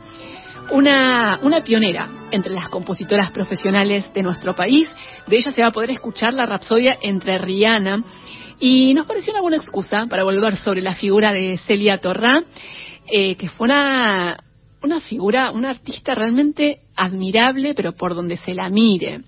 una, 0.71 1.41
una 1.43 1.61
pionera 1.61 2.07
entre 2.31 2.53
las 2.53 2.69
compositoras 2.69 3.31
profesionales 3.31 4.09
de 4.13 4.23
nuestro 4.23 4.55
país. 4.55 4.89
De 5.27 5.35
ella 5.35 5.51
se 5.51 5.61
va 5.61 5.67
a 5.67 5.73
poder 5.73 5.91
escuchar 5.91 6.33
la 6.33 6.45
Rapsodia 6.45 6.99
entrerriana. 7.01 8.01
Y 8.61 8.93
nos 8.93 9.05
pareció 9.05 9.33
una 9.33 9.41
buena 9.41 9.57
excusa 9.57 10.07
para 10.09 10.23
volver 10.23 10.55
sobre 10.55 10.81
la 10.81 10.95
figura 10.95 11.33
de 11.33 11.57
Celia 11.57 11.97
Torrá, 11.97 12.41
eh, 13.11 13.35
que 13.35 13.49
fue 13.49 13.65
una, 13.65 14.37
una 14.81 15.01
figura, 15.01 15.51
una 15.51 15.69
artista 15.71 16.15
realmente 16.15 16.81
admirable, 16.95 17.73
pero 17.73 17.93
por 17.93 18.15
donde 18.15 18.37
se 18.37 18.53
la 18.53 18.69
mire. 18.69 19.21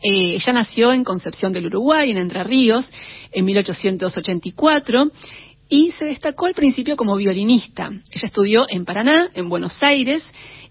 Eh, 0.00 0.34
ella 0.34 0.52
nació 0.52 0.92
en 0.92 1.04
Concepción 1.04 1.52
del 1.52 1.66
Uruguay, 1.66 2.10
en 2.10 2.18
Entre 2.18 2.44
Ríos, 2.44 2.88
en 3.32 3.44
1884, 3.44 5.10
y 5.68 5.90
se 5.92 6.04
destacó 6.04 6.46
al 6.46 6.54
principio 6.54 6.96
como 6.96 7.16
violinista. 7.16 7.88
Ella 7.88 8.26
estudió 8.26 8.66
en 8.68 8.84
Paraná, 8.84 9.30
en 9.34 9.48
Buenos 9.48 9.82
Aires, 9.82 10.22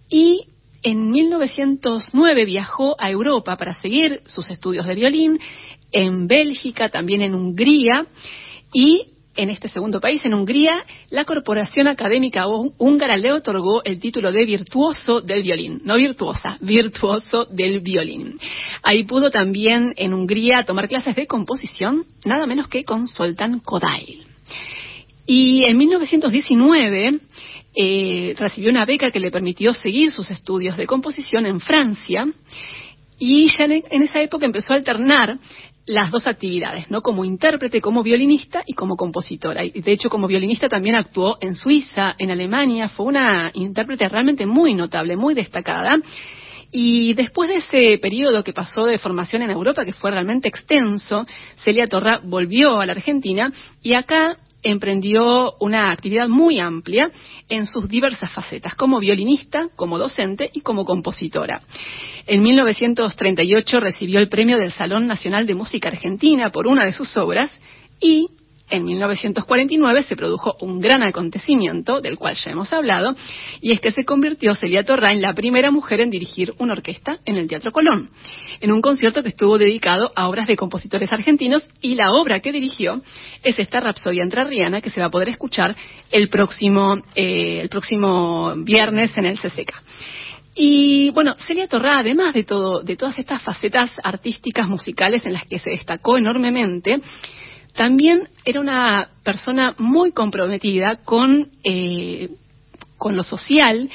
y 0.09 0.47
en 0.81 1.11
1909 1.11 2.45
viajó 2.45 2.95
a 2.99 3.11
Europa 3.11 3.57
para 3.57 3.75
seguir 3.75 4.21
sus 4.25 4.49
estudios 4.49 4.87
de 4.87 4.95
violín, 4.95 5.39
en 5.91 6.27
Bélgica, 6.27 6.89
también 6.89 7.21
en 7.21 7.33
Hungría, 7.33 8.07
y 8.73 9.16
en 9.37 9.49
este 9.49 9.67
segundo 9.67 10.01
país, 10.01 10.25
en 10.25 10.33
Hungría, 10.33 10.83
la 11.09 11.23
Corporación 11.23 11.87
Académica 11.87 12.47
Húngara 12.47 13.15
le 13.17 13.31
otorgó 13.31 13.83
el 13.83 13.99
título 13.99 14.31
de 14.31 14.45
virtuoso 14.45 15.21
del 15.21 15.43
violín, 15.43 15.81
no 15.85 15.95
virtuosa, 15.95 16.57
virtuoso 16.61 17.45
del 17.45 17.79
violín. 17.79 18.39
Ahí 18.83 19.03
pudo 19.05 19.29
también 19.29 19.93
en 19.95 20.13
Hungría 20.13 20.63
tomar 20.65 20.87
clases 20.87 21.15
de 21.15 21.27
composición, 21.27 22.05
nada 22.25 22.45
menos 22.47 22.67
que 22.67 22.83
con 22.83 23.07
Soltán 23.07 23.59
Kodail. 23.59 24.25
Y 25.25 25.65
en 25.65 25.77
1919 25.77 27.19
eh, 27.75 28.35
recibió 28.37 28.71
una 28.71 28.85
beca 28.85 29.11
que 29.11 29.19
le 29.19 29.29
permitió 29.29 29.73
seguir 29.73 30.11
sus 30.11 30.31
estudios 30.31 30.77
de 30.77 30.87
composición 30.87 31.45
en 31.45 31.59
Francia 31.59 32.27
y 33.19 33.47
ya 33.49 33.65
en 33.65 34.01
esa 34.03 34.21
época 34.21 34.45
empezó 34.45 34.73
a 34.73 34.77
alternar 34.77 35.37
las 35.87 36.11
dos 36.11 36.27
actividades, 36.27 36.91
¿no? 36.91 37.01
Como 37.01 37.23
intérprete, 37.23 37.81
como 37.81 38.03
violinista 38.03 38.61
y 38.65 38.73
como 38.73 38.97
compositora. 38.97 39.63
Y 39.63 39.71
de 39.81 39.91
hecho, 39.93 40.09
como 40.09 40.27
violinista 40.27 40.67
también 40.67 40.95
actuó 40.95 41.37
en 41.39 41.55
Suiza, 41.55 42.13
en 42.19 42.29
Alemania, 42.29 42.89
fue 42.89 43.05
una 43.05 43.51
intérprete 43.53 44.07
realmente 44.09 44.45
muy 44.45 44.73
notable, 44.73 45.15
muy 45.15 45.33
destacada. 45.33 45.97
Y 46.71 47.13
después 47.13 47.49
de 47.49 47.55
ese 47.55 47.97
periodo 47.99 48.43
que 48.43 48.51
pasó 48.51 48.85
de 48.85 48.97
formación 48.97 49.41
en 49.43 49.49
Europa, 49.49 49.85
que 49.85 49.93
fue 49.93 50.11
realmente 50.11 50.49
extenso, 50.49 51.25
Celia 51.63 51.87
Torra 51.87 52.19
volvió 52.21 52.81
a 52.81 52.85
la 52.85 52.91
Argentina 52.91 53.51
y 53.81 53.93
acá 53.93 54.37
emprendió 54.63 55.53
una 55.59 55.91
actividad 55.91 56.27
muy 56.27 56.59
amplia 56.59 57.11
en 57.49 57.67
sus 57.67 57.87
diversas 57.87 58.31
facetas, 58.31 58.75
como 58.75 58.99
violinista, 58.99 59.69
como 59.75 59.97
docente 59.97 60.49
y 60.53 60.61
como 60.61 60.85
compositora. 60.85 61.61
En 62.25 62.41
1938 62.43 63.79
recibió 63.79 64.19
el 64.19 64.29
premio 64.29 64.57
del 64.57 64.71
Salón 64.71 65.07
Nacional 65.07 65.45
de 65.47 65.55
Música 65.55 65.89
Argentina 65.89 66.51
por 66.51 66.67
una 66.67 66.85
de 66.85 66.93
sus 66.93 67.15
obras 67.17 67.51
y 68.01 68.27
en 68.69 68.83
1949 68.83 70.03
se 70.03 70.15
produjo 70.15 70.55
un 70.59 70.79
gran 70.79 71.03
acontecimiento, 71.03 72.01
del 72.01 72.17
cual 72.17 72.35
ya 72.35 72.51
hemos 72.51 72.71
hablado, 72.73 73.15
y 73.61 73.71
es 73.71 73.79
que 73.79 73.91
se 73.91 74.05
convirtió 74.05 74.55
Celia 74.55 74.83
Torra 74.83 75.11
en 75.11 75.21
la 75.21 75.33
primera 75.33 75.71
mujer 75.71 76.01
en 76.01 76.09
dirigir 76.09 76.53
una 76.57 76.73
orquesta 76.73 77.19
en 77.25 77.37
el 77.37 77.47
Teatro 77.47 77.71
Colón, 77.71 78.09
en 78.59 78.71
un 78.71 78.81
concierto 78.81 79.23
que 79.23 79.29
estuvo 79.29 79.57
dedicado 79.57 80.11
a 80.15 80.27
obras 80.27 80.47
de 80.47 80.57
compositores 80.57 81.11
argentinos, 81.11 81.65
y 81.81 81.95
la 81.95 82.11
obra 82.11 82.39
que 82.39 82.51
dirigió 82.51 83.01
es 83.43 83.57
esta 83.57 83.79
Rapsodia 83.79 84.23
Entrerriana 84.23 84.81
que 84.81 84.89
se 84.89 84.99
va 84.99 85.07
a 85.07 85.11
poder 85.11 85.29
escuchar 85.29 85.75
el 86.11 86.29
próximo, 86.29 86.97
eh, 87.15 87.59
el 87.61 87.69
próximo 87.69 88.53
viernes 88.57 89.17
en 89.17 89.25
el 89.25 89.39
CCK. 89.39 89.73
Y 90.59 91.11
bueno, 91.11 91.35
Celia 91.35 91.67
Torra, 91.67 91.99
además 91.99 92.33
de 92.33 92.43
todo, 92.43 92.81
de 92.81 92.95
todas 92.95 93.19
estas 93.19 93.43
facetas 93.43 93.91
artísticas 94.03 94.67
musicales 94.67 95.23
en 95.25 95.33
las 95.33 95.45
que 95.45 95.59
se 95.59 95.69
destacó 95.69 96.17
enormemente, 96.17 96.99
también 97.77 98.27
era 98.43 98.59
una 98.59 99.09
persona 99.23 99.75
muy 99.77 100.11
comprometida 100.11 100.97
con, 101.05 101.51
eh, 101.63 102.29
con 102.97 103.15
lo 103.15 103.23
social 103.23 103.87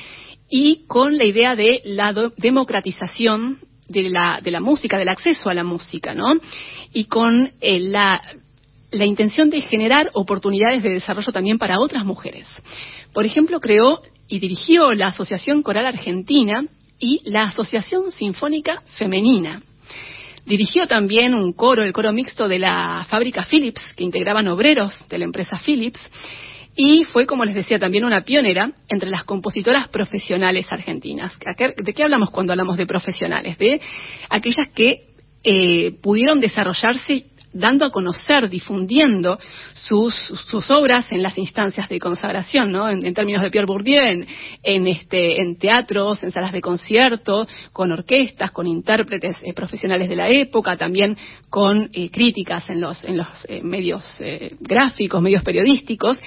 y 0.49 0.85
con 0.87 1.19
la 1.19 1.25
idea 1.25 1.57
de 1.57 1.83
la 1.85 2.15
democratización 2.37 3.59
de 3.89 4.09
la, 4.09 4.41
de 4.41 4.53
la 4.53 4.61
música, 4.61 4.99
del 4.99 5.09
acceso 5.09 5.51
a 5.51 5.55
la 5.55 5.65
música, 5.65 6.15
¿no? 6.15 6.29
Y 6.93 7.07
con 7.07 7.51
eh, 7.61 7.81
la, 7.81 8.23
la 8.93 9.05
intención 9.05 9.51
de 9.51 9.61
generar 9.63 10.11
oportunidades 10.15 10.85
de 10.85 10.91
desarrollo 10.91 11.33
también 11.33 11.59
para 11.59 11.81
otras 11.81 12.05
mujeres. 12.05 12.47
Por 13.13 13.27
ejemplo, 13.27 13.59
creó 13.59 14.01
y 14.29 14.39
dirigió 14.39 14.95
la 14.95 15.09
Asociación 15.09 15.63
Coral 15.65 15.87
Argentina 15.87 16.65
y 17.01 17.21
la 17.25 17.45
Asociación 17.49 18.13
Sinfónica 18.13 18.85
Femenina. 18.97 19.61
Dirigió 20.45 20.87
también 20.87 21.35
un 21.35 21.53
coro, 21.53 21.83
el 21.83 21.93
coro 21.93 22.13
mixto 22.13 22.49
de 22.49 22.59
la 22.59 23.07
fábrica 23.09 23.47
Philips, 23.49 23.83
que 23.97 24.03
integraban 24.03 24.49
obreros 24.49 25.05
de 25.09 25.19
la 25.19 25.25
empresa 25.25 25.61
Philips, 25.65 26.01
y 26.75 27.05
fue, 27.05 27.27
como 27.27 27.45
les 27.45 27.55
decía, 27.55 27.79
también 27.79 28.05
una 28.05 28.23
pionera 28.23 28.73
entre 28.89 29.11
las 29.11 29.25
compositoras 29.25 29.89
profesionales 29.89 30.67
argentinas. 30.71 31.33
¿De 31.77 31.93
qué 31.93 32.03
hablamos 32.03 32.31
cuando 32.31 32.53
hablamos 32.53 32.77
de 32.77 32.87
profesionales? 32.87 33.59
De 33.59 33.81
aquellas 34.31 34.69
que 34.75 35.05
eh, 35.45 35.93
pudieron 36.01 36.41
desarrollarse 36.41 37.27
dando 37.53 37.85
a 37.85 37.91
conocer, 37.91 38.49
difundiendo 38.49 39.39
sus, 39.75 40.15
obras 40.71 41.07
en 41.11 41.23
las 41.23 41.37
instancias 41.39 41.89
de 41.89 41.99
consagración, 41.99 42.73
¿no? 42.73 42.89
En, 42.89 43.13
términos 43.15 43.43
de 43.43 43.51
Pierre 43.51 43.67
Bourdieu, 43.67 44.01
en, 44.01 44.27
en, 44.63 44.87
este, 44.87 45.41
en 45.41 45.57
teatros, 45.59 46.23
en 46.23 46.31
salas 46.31 46.53
de 46.53 46.61
concierto, 46.61 47.47
con 47.73 47.93
orquestas, 47.93 48.51
con 48.51 48.67
intérpretes 48.67 49.37
eh, 49.43 49.53
profesionales 49.53 50.09
de 50.09 50.17
la 50.17 50.29
época, 50.29 50.77
también 50.77 51.17
con 51.51 51.91
eh, 51.93 52.11
críticas 52.11 52.69
en 52.71 52.81
los, 52.81 53.05
en 53.05 53.19
los 53.19 53.29
eh, 53.49 53.61
medios 53.63 54.03
gráficos, 54.61 55.23
medios 55.23 55.43
periodísticos. 55.43 56.19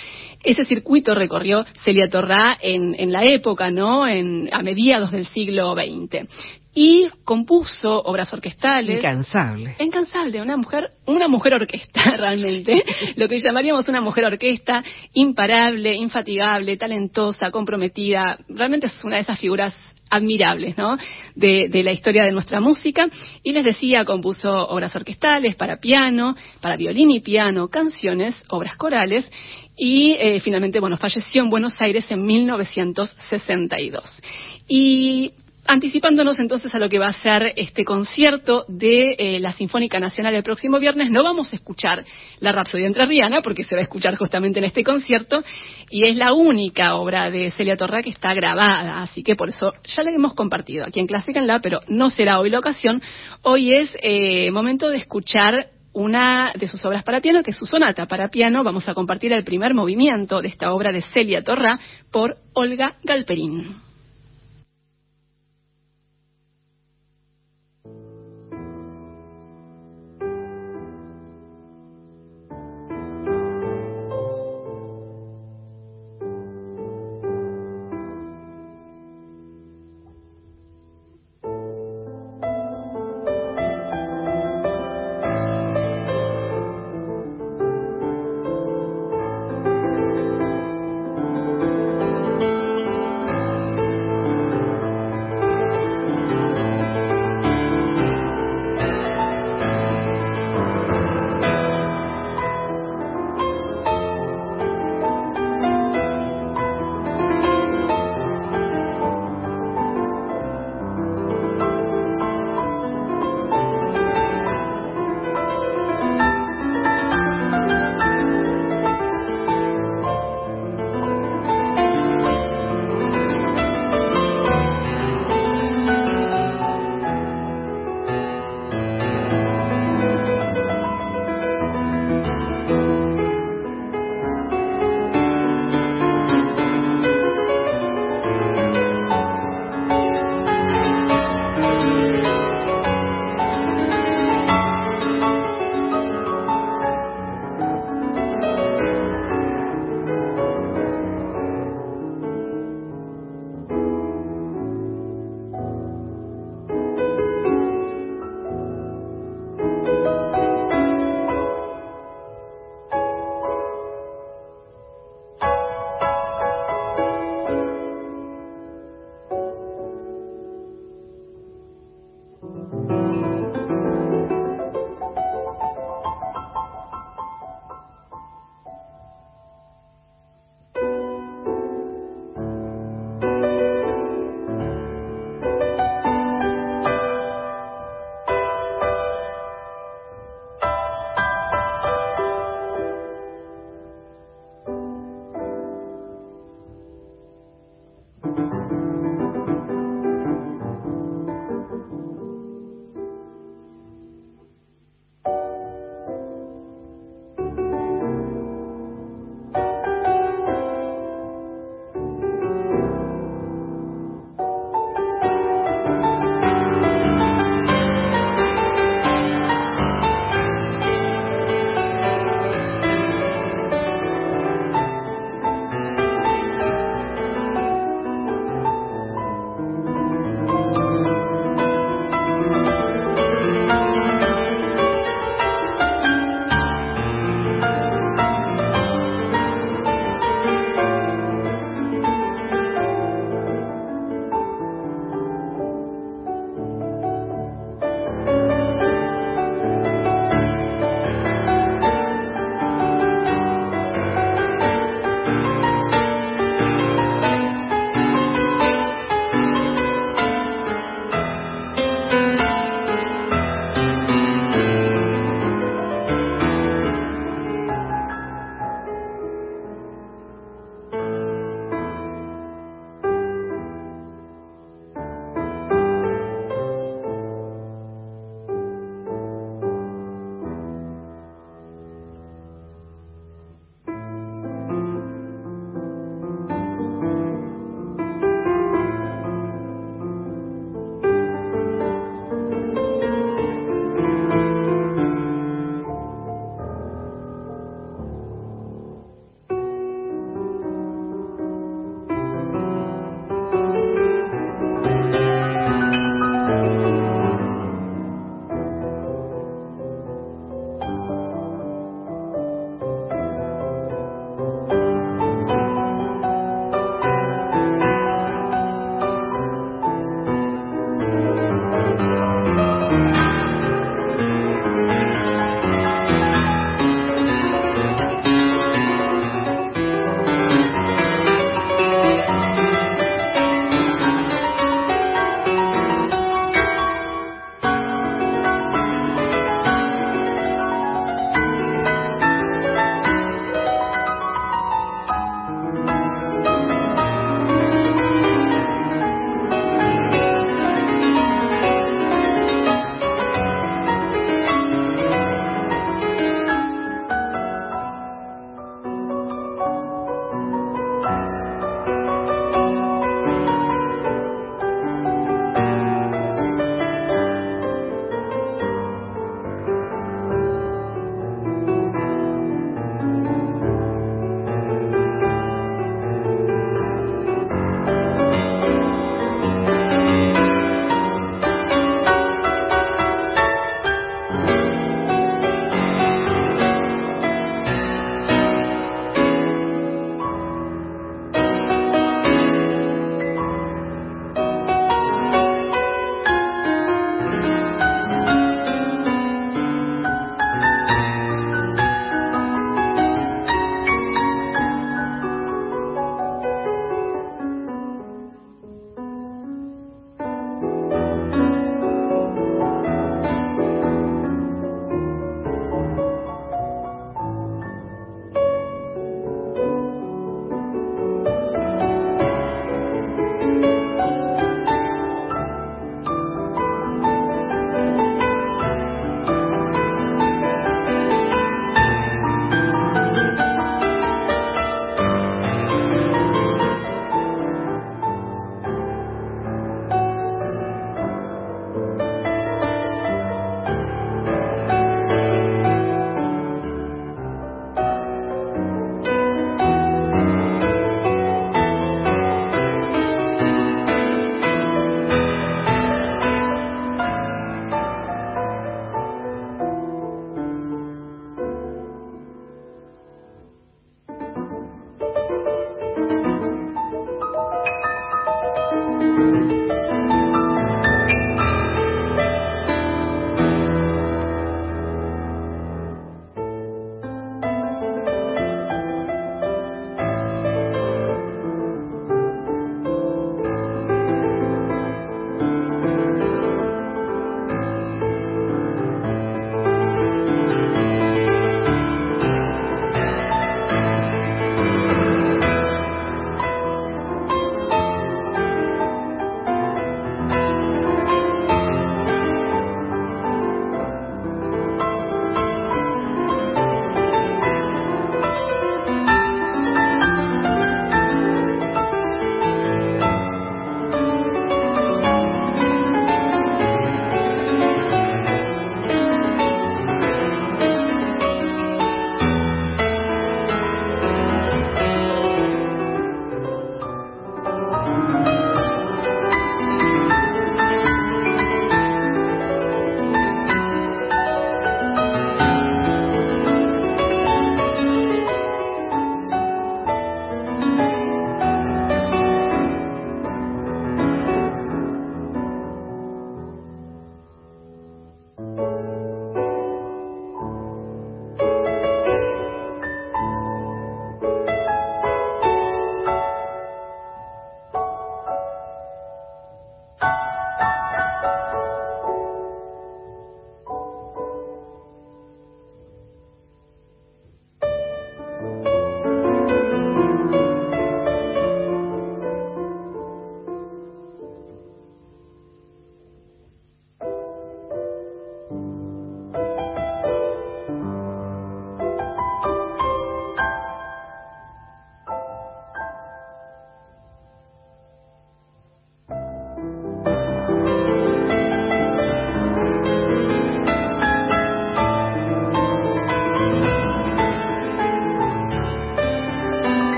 Ese 0.44 0.66
circuito 0.66 1.16
recorrió 1.16 1.66
Celia 1.84 2.10
Torrá 2.10 2.58
en, 2.62 2.96
en 2.98 3.12
la 3.12 3.26
época, 3.26 3.72
¿no? 3.72 4.08
En, 4.08 4.50
a 4.54 4.62
mediados 4.62 5.12
del 5.12 5.26
siglo 5.26 5.74
XX 5.74 6.28
y 6.76 7.08
compuso 7.24 8.02
obras 8.04 8.32
orquestales. 8.34 8.98
Incansable. 8.98 9.76
Incansable, 9.80 10.42
una 10.42 10.58
mujer, 10.58 10.92
una 11.06 11.30
mujer 11.30 11.54
orquesta 11.54 12.04
realmente, 12.18 12.84
lo 13.16 13.30
que 13.30 13.40
llamaríamos 13.40 13.88
una 13.88 14.02
mujer 14.02 14.26
orquesta, 14.26 14.84
imparable, 15.14 15.96
infatigable, 15.96 16.76
talentosa, 16.76 17.50
comprometida, 17.50 18.38
realmente 18.50 18.88
es 18.88 19.04
una 19.04 19.16
de 19.16 19.22
esas 19.22 19.40
figuras 19.40 19.74
admirables, 20.10 20.78
¿no? 20.78 20.98
De, 21.34 21.68
de, 21.70 21.84
la 21.84 21.92
historia 21.92 22.24
de 22.26 22.32
nuestra 22.32 22.60
música. 22.60 23.08
Y 23.42 23.54
les 23.54 23.64
decía, 23.64 24.06
compuso 24.06 24.68
obras 24.68 24.96
orquestales 24.96 25.56
para 25.56 25.78
piano, 25.78 26.36
para 26.62 26.78
violín 26.78 27.10
y 27.10 27.22
piano, 27.22 27.70
canciones, 27.70 28.40
obras 28.50 28.76
corales. 28.76 29.30
Y 29.78 30.14
eh, 30.20 30.40
finalmente, 30.42 30.80
bueno, 30.80 30.98
falleció 30.98 31.42
en 31.42 31.50
Buenos 31.50 31.74
Aires 31.80 32.06
en 32.12 32.24
1962. 32.24 34.22
Y 34.68 35.32
Anticipándonos 35.68 36.38
entonces 36.38 36.76
a 36.76 36.80
lo 36.80 36.90
que 36.90 37.00
va 37.00 37.08
a 37.08 37.14
ser 37.14 37.54
este 37.56 37.84
concierto 37.84 38.66
de 38.68 39.16
eh, 39.18 39.40
la 39.40 39.52
Sinfónica 39.52 40.00
Nacional 40.00 40.36
el 40.36 40.44
próximo 40.44 40.78
viernes, 40.78 41.10
no 41.10 41.24
vamos 41.24 41.52
a 41.52 41.56
escuchar 41.56 42.06
la 42.40 42.52
Rapsodia 42.52 42.86
Entrerriana, 42.86 43.42
porque 43.42 43.64
se 43.64 43.74
va 43.74 43.80
a 43.80 43.84
escuchar 43.84 44.16
justamente 44.16 44.60
en 44.60 44.66
este 44.66 44.84
concierto, 44.84 45.44
y 45.90 46.04
es 46.04 46.18
la 46.18 46.34
única 46.34 46.96
obra 46.96 47.32
de 47.32 47.50
Celia 47.50 47.78
Torra 47.78 48.04
que 48.04 48.12
está 48.12 48.36
grabada, 48.36 49.02
así 49.02 49.24
que 49.24 49.36
por 49.36 49.50
eso 49.50 49.74
ya 49.84 50.04
la 50.04 50.12
hemos 50.12 50.36
compartido 50.36 50.86
aquí 50.86 51.00
en 51.00 51.08
Clásica 51.08 51.40
en 51.40 51.48
La, 51.48 51.60
pero 51.60 51.82
no 51.88 52.12
será 52.12 52.40
hoy 52.40 52.52
la 52.52 52.60
ocasión. 52.60 53.02
Hoy 53.42 53.74
es 53.74 53.98
eh, 54.04 54.52
momento 54.52 54.90
de 54.90 54.98
escuchar 54.98 55.70
una 55.94 56.52
de 56.54 56.68
sus 56.68 56.86
obras 56.86 57.04
para 57.04 57.22
piano, 57.22 57.42
que 57.42 57.52
es 57.52 57.58
su 57.58 57.66
sonata 57.66 58.06
para 58.06 58.28
piano. 58.28 58.64
Vamos 58.64 58.88
a 58.88 58.94
compartir 58.94 59.34
el 59.34 59.44
primer 59.44 59.74
movimiento 59.74 60.44
de 60.44 60.50
esta 60.50 60.74
obra 60.74 60.92
de 60.92 61.02
Celia 61.02 61.44
Torra 61.44 61.80
por 62.12 62.38
Olga 62.54 62.98
Galperín. 63.04 63.85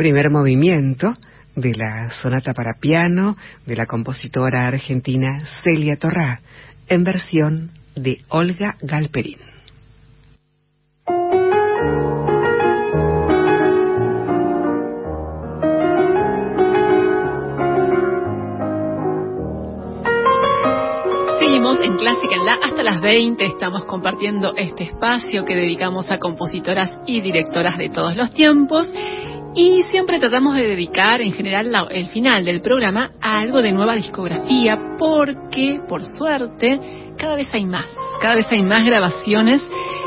Primer 0.00 0.30
movimiento 0.30 1.12
de 1.56 1.74
la 1.74 2.08
sonata 2.08 2.54
para 2.54 2.78
piano 2.80 3.36
de 3.66 3.76
la 3.76 3.84
compositora 3.84 4.66
argentina 4.66 5.40
Celia 5.62 5.96
Torrá, 5.96 6.40
en 6.88 7.04
versión 7.04 7.72
de 7.96 8.22
Olga 8.30 8.78
Galperín. 8.80 9.50
En 21.82 21.96
Clásica 21.96 22.34
en 22.34 22.44
la 22.44 22.52
hasta 22.62 22.82
las 22.82 23.00
20 23.00 23.46
estamos 23.46 23.84
compartiendo 23.84 24.54
este 24.56 24.84
espacio 24.84 25.44
que 25.44 25.54
dedicamos 25.54 26.10
a 26.10 26.18
compositoras 26.18 26.98
y 27.06 27.20
directoras 27.20 27.78
de 27.78 27.88
todos 27.88 28.16
los 28.16 28.34
tiempos 28.34 28.90
y 29.54 29.82
siempre 29.84 30.20
tratamos 30.20 30.54
de 30.54 30.68
dedicar 30.68 31.20
en 31.20 31.32
general 31.32 31.88
el 31.90 32.08
final 32.10 32.44
del 32.44 32.60
programa 32.60 33.10
a 33.20 33.40
algo 33.40 33.62
de 33.62 33.72
nueva 33.72 33.94
discografía 33.94 34.78
porque, 34.98 35.80
por 35.88 36.04
suerte, 36.04 36.78
cada 37.18 37.36
vez 37.36 37.48
hay 37.52 37.64
más. 37.64 37.86
Cada 38.20 38.36
vez 38.36 38.46
hay 38.50 38.62
más 38.62 38.84
grabaciones 38.84 39.62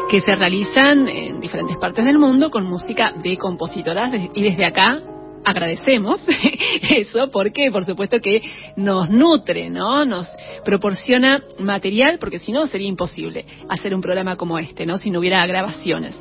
que 0.10 0.22
se 0.22 0.36
realizan 0.36 1.08
en 1.08 1.42
diferentes 1.42 1.78
partes 1.78 2.06
del 2.06 2.20
mundo 2.20 2.52
con 2.52 2.66
música 2.66 3.14
de 3.22 3.38
compositoras 3.38 4.12
y 4.34 4.42
desde 4.42 4.66
acá 4.66 5.02
agradecemos 5.44 6.22
eso 6.90 7.30
porque 7.30 7.70
por 7.72 7.86
supuesto 7.86 8.18
que 8.20 8.42
nos 8.76 9.10
nutre, 9.10 9.70
¿no? 9.70 10.06
Nos 10.06 10.28
proporciona 10.64 11.44
material 11.60 12.18
porque 12.20 12.40
si 12.40 12.52
no 12.52 12.66
sería 12.68 12.88
imposible 12.88 13.46
hacer 13.70 13.94
un 13.94 14.02
programa 14.02 14.36
como 14.36 14.58
este, 14.58 14.86
¿no? 14.86 14.98
Si 14.98 15.10
no 15.10 15.20
hubiera 15.20 15.46
grabaciones. 15.46 16.16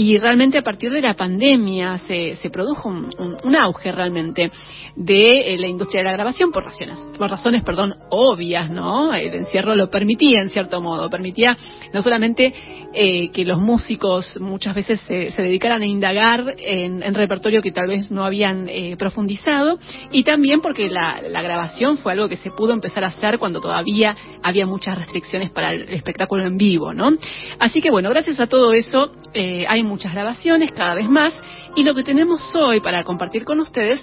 Y 0.00 0.16
realmente 0.16 0.58
a 0.58 0.62
partir 0.62 0.92
de 0.92 1.00
la 1.00 1.14
pandemia 1.14 1.98
se, 2.06 2.36
se 2.36 2.50
produjo 2.50 2.88
un, 2.88 3.56
auge 3.56 3.90
realmente 3.90 4.48
de 4.94 5.40
eh, 5.40 5.58
la 5.58 5.66
industria 5.66 6.02
de 6.02 6.04
la 6.04 6.12
grabación 6.12 6.52
por 6.52 6.64
razones, 6.64 7.04
por 7.18 7.28
razones, 7.28 7.64
perdón, 7.64 7.96
obvias, 8.08 8.70
¿no? 8.70 9.12
El 9.12 9.34
encierro 9.34 9.74
lo 9.74 9.90
permitía 9.90 10.40
en 10.40 10.50
cierto 10.50 10.80
modo, 10.80 11.10
permitía 11.10 11.56
no 11.92 12.00
solamente 12.00 12.54
eh, 12.94 13.30
que 13.32 13.44
los 13.44 13.58
músicos 13.58 14.40
muchas 14.40 14.74
veces 14.74 15.00
se, 15.00 15.30
se 15.32 15.42
dedicaran 15.42 15.82
a 15.82 15.86
indagar 15.86 16.54
en, 16.58 17.02
repertorio 17.12 17.60
que 17.60 17.72
tal 17.72 17.88
vez 17.88 18.10
no 18.10 18.24
habían 18.24 18.68
eh, 18.68 18.96
profundizado 18.96 19.78
y 20.12 20.22
también 20.22 20.60
porque 20.60 20.88
la, 20.88 21.20
grabación 21.42 21.98
fue 21.98 22.12
algo 22.12 22.28
que 22.28 22.36
se 22.36 22.50
pudo 22.50 22.72
empezar 22.72 23.02
a 23.02 23.08
hacer 23.08 23.38
cuando 23.38 23.60
todavía 23.60 24.16
había 24.42 24.64
muchas 24.64 24.96
restricciones 24.96 25.50
para 25.50 25.72
el 25.72 25.88
espectáculo 25.88 26.46
en 26.46 26.56
vivo, 26.56 26.94
¿no? 26.94 27.10
Así 27.58 27.80
que 27.80 27.90
bueno, 27.90 28.10
gracias 28.10 28.38
a 28.38 28.46
todo 28.46 28.72
eso 28.72 29.10
eh, 29.34 29.64
hay 29.68 29.82
muchas 29.88 30.12
grabaciones, 30.12 30.70
cada 30.72 30.94
vez 30.94 31.08
más, 31.08 31.34
y 31.74 31.82
lo 31.82 31.94
que 31.94 32.04
tenemos 32.04 32.54
hoy 32.54 32.80
para 32.80 33.02
compartir 33.02 33.44
con 33.44 33.58
ustedes 33.60 34.00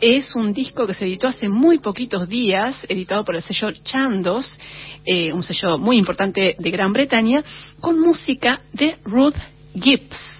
es 0.00 0.34
un 0.34 0.52
disco 0.52 0.86
que 0.86 0.94
se 0.94 1.04
editó 1.04 1.28
hace 1.28 1.48
muy 1.48 1.78
poquitos 1.78 2.28
días, 2.28 2.74
editado 2.88 3.24
por 3.24 3.36
el 3.36 3.42
sello 3.42 3.70
Chandos, 3.84 4.58
eh, 5.04 5.32
un 5.32 5.42
sello 5.42 5.78
muy 5.78 5.98
importante 5.98 6.56
de 6.58 6.70
Gran 6.70 6.92
Bretaña, 6.92 7.44
con 7.80 8.00
música 8.00 8.60
de 8.72 8.96
Ruth 9.04 9.36
Gibbs 9.74 10.36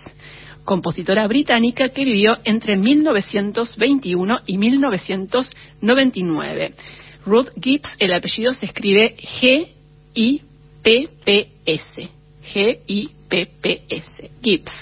compositora 0.66 1.26
británica 1.28 1.88
que 1.88 2.04
vivió 2.04 2.36
entre 2.44 2.76
1921 2.76 4.40
y 4.46 4.58
1999. 4.58 6.74
Ruth 7.24 7.48
Gibbs, 7.60 7.88
el 7.98 8.12
apellido 8.12 8.52
se 8.52 8.66
escribe 8.66 9.16
G-I-P-P-S. 9.40 10.42
G-I-P-P-S. 12.52 13.15
Gibbs. 14.42 14.72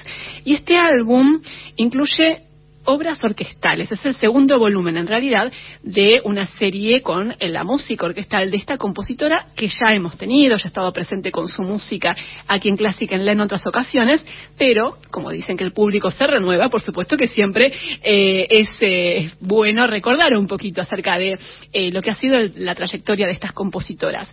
Y 0.44 0.54
este 0.54 0.76
álbum 0.76 1.40
incluye 1.76 2.42
obras 2.84 3.22
orquestales. 3.22 3.90
Es 3.90 4.04
el 4.04 4.14
segundo 4.16 4.58
volumen, 4.58 4.96
en 4.96 5.06
realidad, 5.06 5.50
de 5.82 6.20
una 6.24 6.46
serie 6.46 7.02
con 7.02 7.34
la 7.40 7.64
música 7.64 8.06
orquestal 8.06 8.50
de 8.50 8.56
esta 8.56 8.76
compositora 8.76 9.46
que 9.56 9.68
ya 9.68 9.94
hemos 9.94 10.16
tenido, 10.16 10.56
ya 10.56 10.64
ha 10.64 10.68
estado 10.68 10.92
presente 10.92 11.30
con 11.30 11.48
su 11.48 11.62
música 11.62 12.16
aquí 12.46 12.68
en 12.68 12.76
Clásica 12.76 13.14
en 13.14 13.24
la 13.24 13.32
en 13.32 13.40
otras 13.40 13.66
ocasiones, 13.66 14.24
pero 14.56 14.98
como 15.10 15.30
dicen 15.30 15.56
que 15.56 15.64
el 15.64 15.72
público 15.72 16.10
se 16.10 16.26
renueva, 16.26 16.68
por 16.68 16.82
supuesto 16.82 17.16
que 17.16 17.26
siempre 17.26 17.72
eh, 18.02 18.46
es 18.48 18.68
eh, 18.80 19.30
bueno 19.40 19.86
recordar 19.88 20.36
un 20.36 20.46
poquito 20.46 20.80
acerca 20.80 21.18
de 21.18 21.38
eh, 21.72 21.90
lo 21.90 22.00
que 22.00 22.10
ha 22.10 22.14
sido 22.14 22.38
la 22.56 22.74
trayectoria 22.74 23.26
de 23.26 23.32
estas 23.32 23.52
compositoras. 23.52 24.28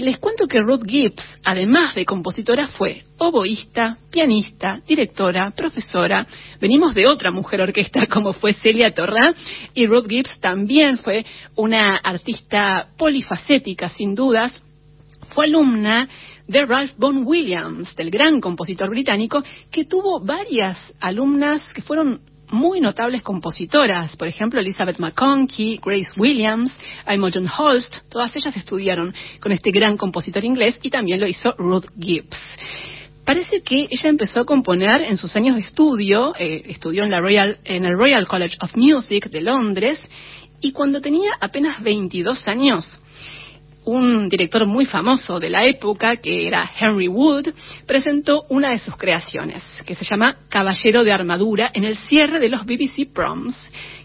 Les 0.00 0.16
cuento 0.16 0.46
que 0.46 0.60
Ruth 0.60 0.84
Gibbs, 0.86 1.22
además 1.44 1.94
de 1.94 2.06
compositora, 2.06 2.68
fue 2.78 3.02
oboísta, 3.18 3.98
pianista, 4.10 4.80
directora, 4.88 5.50
profesora. 5.50 6.26
Venimos 6.58 6.94
de 6.94 7.06
otra 7.06 7.30
mujer 7.30 7.60
orquesta 7.60 8.06
como 8.10 8.32
fue 8.32 8.54
Celia 8.54 8.94
Torrá 8.94 9.34
y 9.74 9.86
Ruth 9.86 10.08
Gibbs 10.08 10.40
también 10.40 10.96
fue 10.96 11.26
una 11.56 11.96
artista 11.96 12.88
polifacética, 12.96 13.90
sin 13.90 14.14
dudas. 14.14 14.52
Fue 15.34 15.44
alumna 15.44 16.08
de 16.48 16.64
Ralph 16.64 16.92
Vaughan 16.96 17.24
Williams, 17.26 17.94
del 17.94 18.10
gran 18.10 18.40
compositor 18.40 18.88
británico, 18.88 19.42
que 19.70 19.84
tuvo 19.84 20.20
varias 20.20 20.78
alumnas 21.00 21.66
que 21.74 21.82
fueron 21.82 22.20
muy 22.52 22.80
notables 22.80 23.22
compositoras, 23.22 24.16
por 24.16 24.28
ejemplo 24.28 24.60
Elizabeth 24.60 24.98
McConkie, 24.98 25.80
Grace 25.84 26.12
Williams, 26.16 26.72
Imogen 27.12 27.48
Holst, 27.48 27.96
todas 28.08 28.34
ellas 28.36 28.56
estudiaron 28.56 29.14
con 29.40 29.52
este 29.52 29.70
gran 29.70 29.96
compositor 29.96 30.44
inglés 30.44 30.78
y 30.82 30.90
también 30.90 31.18
lo 31.18 31.26
hizo 31.26 31.52
Ruth 31.58 31.86
Gibbs. 31.98 32.36
Parece 33.24 33.62
que 33.62 33.86
ella 33.88 34.08
empezó 34.08 34.40
a 34.40 34.44
componer 34.44 35.00
en 35.00 35.16
sus 35.16 35.34
años 35.36 35.54
de 35.54 35.62
estudio, 35.62 36.34
eh, 36.38 36.62
estudió 36.66 37.04
en, 37.04 37.10
la 37.10 37.20
Royal, 37.20 37.58
en 37.64 37.84
el 37.84 37.96
Royal 37.96 38.26
College 38.26 38.56
of 38.60 38.76
Music 38.76 39.30
de 39.30 39.40
Londres 39.40 40.00
y 40.60 40.72
cuando 40.72 41.00
tenía 41.00 41.30
apenas 41.40 41.82
22 41.82 42.46
años 42.48 42.96
un 43.84 44.28
director 44.28 44.66
muy 44.66 44.86
famoso 44.86 45.40
de 45.40 45.50
la 45.50 45.64
época, 45.66 46.16
que 46.16 46.46
era 46.46 46.70
Henry 46.78 47.08
Wood, 47.08 47.48
presentó 47.86 48.44
una 48.48 48.70
de 48.70 48.78
sus 48.78 48.96
creaciones, 48.96 49.62
que 49.84 49.94
se 49.94 50.04
llama 50.04 50.36
Caballero 50.48 51.04
de 51.04 51.12
Armadura, 51.12 51.70
en 51.74 51.84
el 51.84 51.96
cierre 51.96 52.38
de 52.38 52.48
los 52.48 52.64
BBC 52.64 53.12
Proms, 53.12 53.56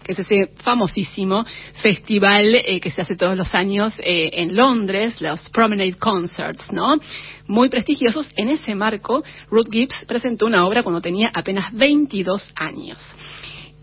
que 0.02 0.12
es 0.12 0.18
ese 0.20 0.52
famosísimo 0.62 1.44
festival 1.74 2.54
eh, 2.54 2.80
que 2.80 2.90
se 2.90 3.02
hace 3.02 3.14
todos 3.14 3.36
los 3.36 3.54
años 3.54 3.94
eh, 3.98 4.30
en 4.32 4.56
Londres, 4.56 5.20
los 5.20 5.48
Promenade 5.50 5.94
Concerts, 5.94 6.72
¿no? 6.72 6.98
Muy 7.46 7.68
prestigiosos. 7.68 8.28
En 8.36 8.48
ese 8.48 8.74
marco, 8.74 9.22
Ruth 9.50 9.68
Gibbs 9.70 10.04
presentó 10.06 10.46
una 10.46 10.66
obra 10.66 10.82
cuando 10.82 11.00
tenía 11.00 11.30
apenas 11.32 11.72
22 11.72 12.52
años. 12.56 12.98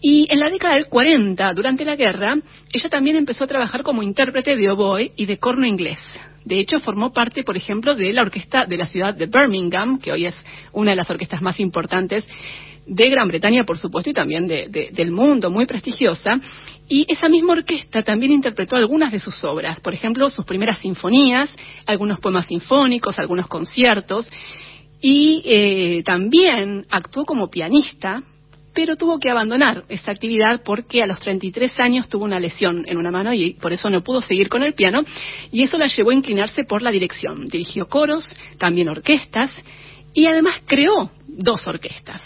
Y 0.07 0.27
en 0.29 0.39
la 0.39 0.51
década 0.51 0.75
del 0.75 0.85
40, 0.85 1.51
durante 1.55 1.83
la 1.83 1.95
guerra, 1.95 2.37
ella 2.71 2.89
también 2.89 3.15
empezó 3.15 3.45
a 3.45 3.47
trabajar 3.47 3.81
como 3.81 4.03
intérprete 4.03 4.55
de 4.55 4.69
oboe 4.69 5.11
y 5.15 5.25
de 5.25 5.39
corno 5.39 5.65
inglés. 5.65 5.97
De 6.43 6.59
hecho, 6.59 6.79
formó 6.79 7.11
parte, 7.11 7.43
por 7.43 7.57
ejemplo, 7.57 7.95
de 7.95 8.13
la 8.13 8.21
orquesta 8.21 8.65
de 8.65 8.77
la 8.77 8.85
ciudad 8.85 9.15
de 9.15 9.25
Birmingham, 9.25 9.97
que 9.97 10.11
hoy 10.11 10.27
es 10.27 10.35
una 10.73 10.91
de 10.91 10.97
las 10.97 11.09
orquestas 11.09 11.41
más 11.41 11.59
importantes 11.59 12.23
de 12.85 13.09
Gran 13.09 13.29
Bretaña, 13.29 13.63
por 13.63 13.79
supuesto, 13.79 14.11
y 14.11 14.13
también 14.13 14.47
del 14.47 15.11
mundo, 15.11 15.49
muy 15.49 15.65
prestigiosa. 15.65 16.39
Y 16.87 17.11
esa 17.11 17.27
misma 17.27 17.53
orquesta 17.53 18.03
también 18.03 18.31
interpretó 18.31 18.75
algunas 18.75 19.11
de 19.11 19.19
sus 19.19 19.43
obras, 19.43 19.79
por 19.81 19.95
ejemplo, 19.95 20.29
sus 20.29 20.45
primeras 20.45 20.77
sinfonías, 20.81 21.49
algunos 21.87 22.19
poemas 22.19 22.45
sinfónicos, 22.45 23.17
algunos 23.17 23.47
conciertos. 23.47 24.27
Y 25.01 25.41
eh, 25.45 26.03
también 26.05 26.85
actuó 26.91 27.25
como 27.25 27.49
pianista 27.49 28.21
pero 28.75 28.97
tuvo 28.97 29.19
que 29.19 29.31
abandonar 29.31 29.85
esa 29.87 30.11
actividad 30.11 30.61
porque 30.63 31.01
a 31.01 31.07
los 31.07 31.19
33 31.19 31.79
años 31.79 32.09
tuvo 32.09 32.25
una 32.25 32.39
lesión 32.39 32.83
en 32.87 32.97
una 32.97 33.09
mano 33.09 33.33
y 33.33 33.53
por 33.53 33.71
eso 33.71 33.89
no 33.89 34.03
pudo 34.03 34.21
seguir 34.21 34.49
con 34.49 34.61
el 34.61 34.73
piano 34.73 35.03
y 35.51 35.63
eso 35.63 35.77
la 35.77 35.87
llevó 35.87 36.11
a 36.11 36.13
inclinarse 36.13 36.65
por 36.65 36.81
la 36.81 36.91
dirección. 36.91 37.47
Dirigió 37.47 37.87
coros, 37.87 38.29
también 38.59 38.89
orquestas 38.89 39.51
y 40.13 40.27
además 40.27 40.61
creó 40.67 41.09
dos 41.25 41.65
orquestas. 41.65 42.21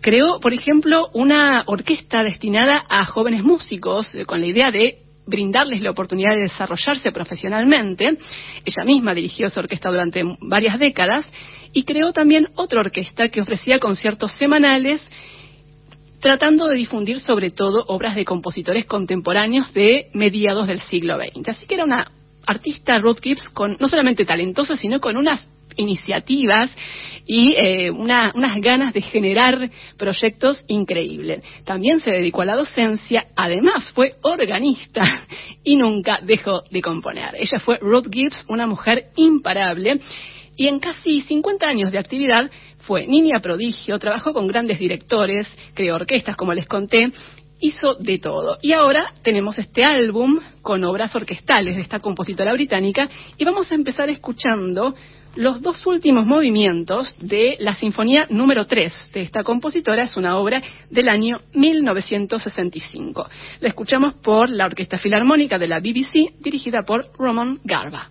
Creó, 0.00 0.38
por 0.40 0.52
ejemplo, 0.52 1.10
una 1.14 1.64
orquesta 1.66 2.22
destinada 2.22 2.84
a 2.88 3.04
jóvenes 3.04 3.42
músicos 3.42 4.14
eh, 4.14 4.24
con 4.24 4.40
la 4.40 4.46
idea 4.46 4.70
de 4.70 4.98
brindarles 5.26 5.82
la 5.82 5.90
oportunidad 5.90 6.34
de 6.34 6.42
desarrollarse 6.42 7.12
profesionalmente. 7.12 8.18
Ella 8.64 8.84
misma 8.84 9.14
dirigió 9.14 9.46
esa 9.46 9.60
orquesta 9.60 9.90
durante 9.90 10.22
varias 10.40 10.78
décadas 10.78 11.30
y 11.72 11.84
creó 11.84 12.12
también 12.12 12.48
otra 12.54 12.80
orquesta 12.80 13.28
que 13.28 13.40
ofrecía 13.40 13.78
conciertos 13.78 14.32
semanales 14.32 15.04
tratando 16.22 16.68
de 16.68 16.76
difundir 16.76 17.18
sobre 17.18 17.50
todo 17.50 17.84
obras 17.88 18.14
de 18.14 18.24
compositores 18.24 18.86
contemporáneos 18.86 19.74
de 19.74 20.06
mediados 20.14 20.68
del 20.68 20.80
siglo 20.80 21.16
XX. 21.16 21.48
Así 21.48 21.66
que 21.66 21.74
era 21.74 21.84
una 21.84 22.12
artista 22.46 22.96
Ruth 22.98 23.18
Gibbs 23.20 23.48
con 23.52 23.76
no 23.80 23.88
solamente 23.88 24.24
talentosa, 24.24 24.76
sino 24.76 25.00
con 25.00 25.16
unas 25.16 25.44
iniciativas 25.76 26.72
y 27.26 27.54
eh, 27.56 27.90
unas 27.90 28.60
ganas 28.60 28.92
de 28.92 29.02
generar 29.02 29.68
proyectos 29.96 30.64
increíbles. 30.68 31.42
También 31.64 31.98
se 31.98 32.10
dedicó 32.10 32.42
a 32.42 32.46
la 32.46 32.56
docencia, 32.56 33.26
además 33.34 33.90
fue 33.92 34.12
organista 34.22 35.26
y 35.64 35.76
nunca 35.76 36.20
dejó 36.22 36.62
de 36.70 36.82
componer. 36.82 37.34
Ella 37.36 37.58
fue 37.58 37.78
Ruth 37.78 38.06
Gibbs, 38.12 38.44
una 38.48 38.68
mujer 38.68 39.06
imparable 39.16 39.98
y 40.56 40.68
en 40.68 40.78
casi 40.78 41.20
50 41.22 41.66
años 41.66 41.90
de 41.90 41.98
actividad 41.98 42.50
fue 42.82 43.06
niña 43.06 43.40
prodigio, 43.40 43.98
trabajó 43.98 44.32
con 44.32 44.46
grandes 44.46 44.78
directores, 44.78 45.48
creó 45.74 45.96
orquestas, 45.96 46.36
como 46.36 46.54
les 46.54 46.66
conté, 46.66 47.12
hizo 47.60 47.94
de 47.94 48.18
todo. 48.18 48.58
Y 48.60 48.72
ahora 48.72 49.12
tenemos 49.22 49.58
este 49.58 49.84
álbum 49.84 50.40
con 50.62 50.84
obras 50.84 51.14
orquestales 51.14 51.76
de 51.76 51.82
esta 51.82 52.00
compositora 52.00 52.52
británica 52.52 53.08
y 53.38 53.44
vamos 53.44 53.70
a 53.70 53.74
empezar 53.74 54.10
escuchando 54.10 54.94
los 55.34 55.62
dos 55.62 55.86
últimos 55.86 56.26
movimientos 56.26 57.16
de 57.20 57.56
la 57.58 57.74
Sinfonía 57.74 58.26
número 58.28 58.66
3 58.66 58.92
de 59.14 59.22
esta 59.22 59.44
compositora. 59.44 60.02
Es 60.02 60.16
una 60.16 60.36
obra 60.36 60.62
del 60.90 61.08
año 61.08 61.40
1965. 61.54 63.28
La 63.60 63.68
escuchamos 63.68 64.14
por 64.14 64.50
la 64.50 64.66
Orquesta 64.66 64.98
Filarmónica 64.98 65.58
de 65.58 65.68
la 65.68 65.80
BBC 65.80 66.34
dirigida 66.40 66.82
por 66.86 67.10
Roman 67.16 67.60
Garba. 67.64 68.10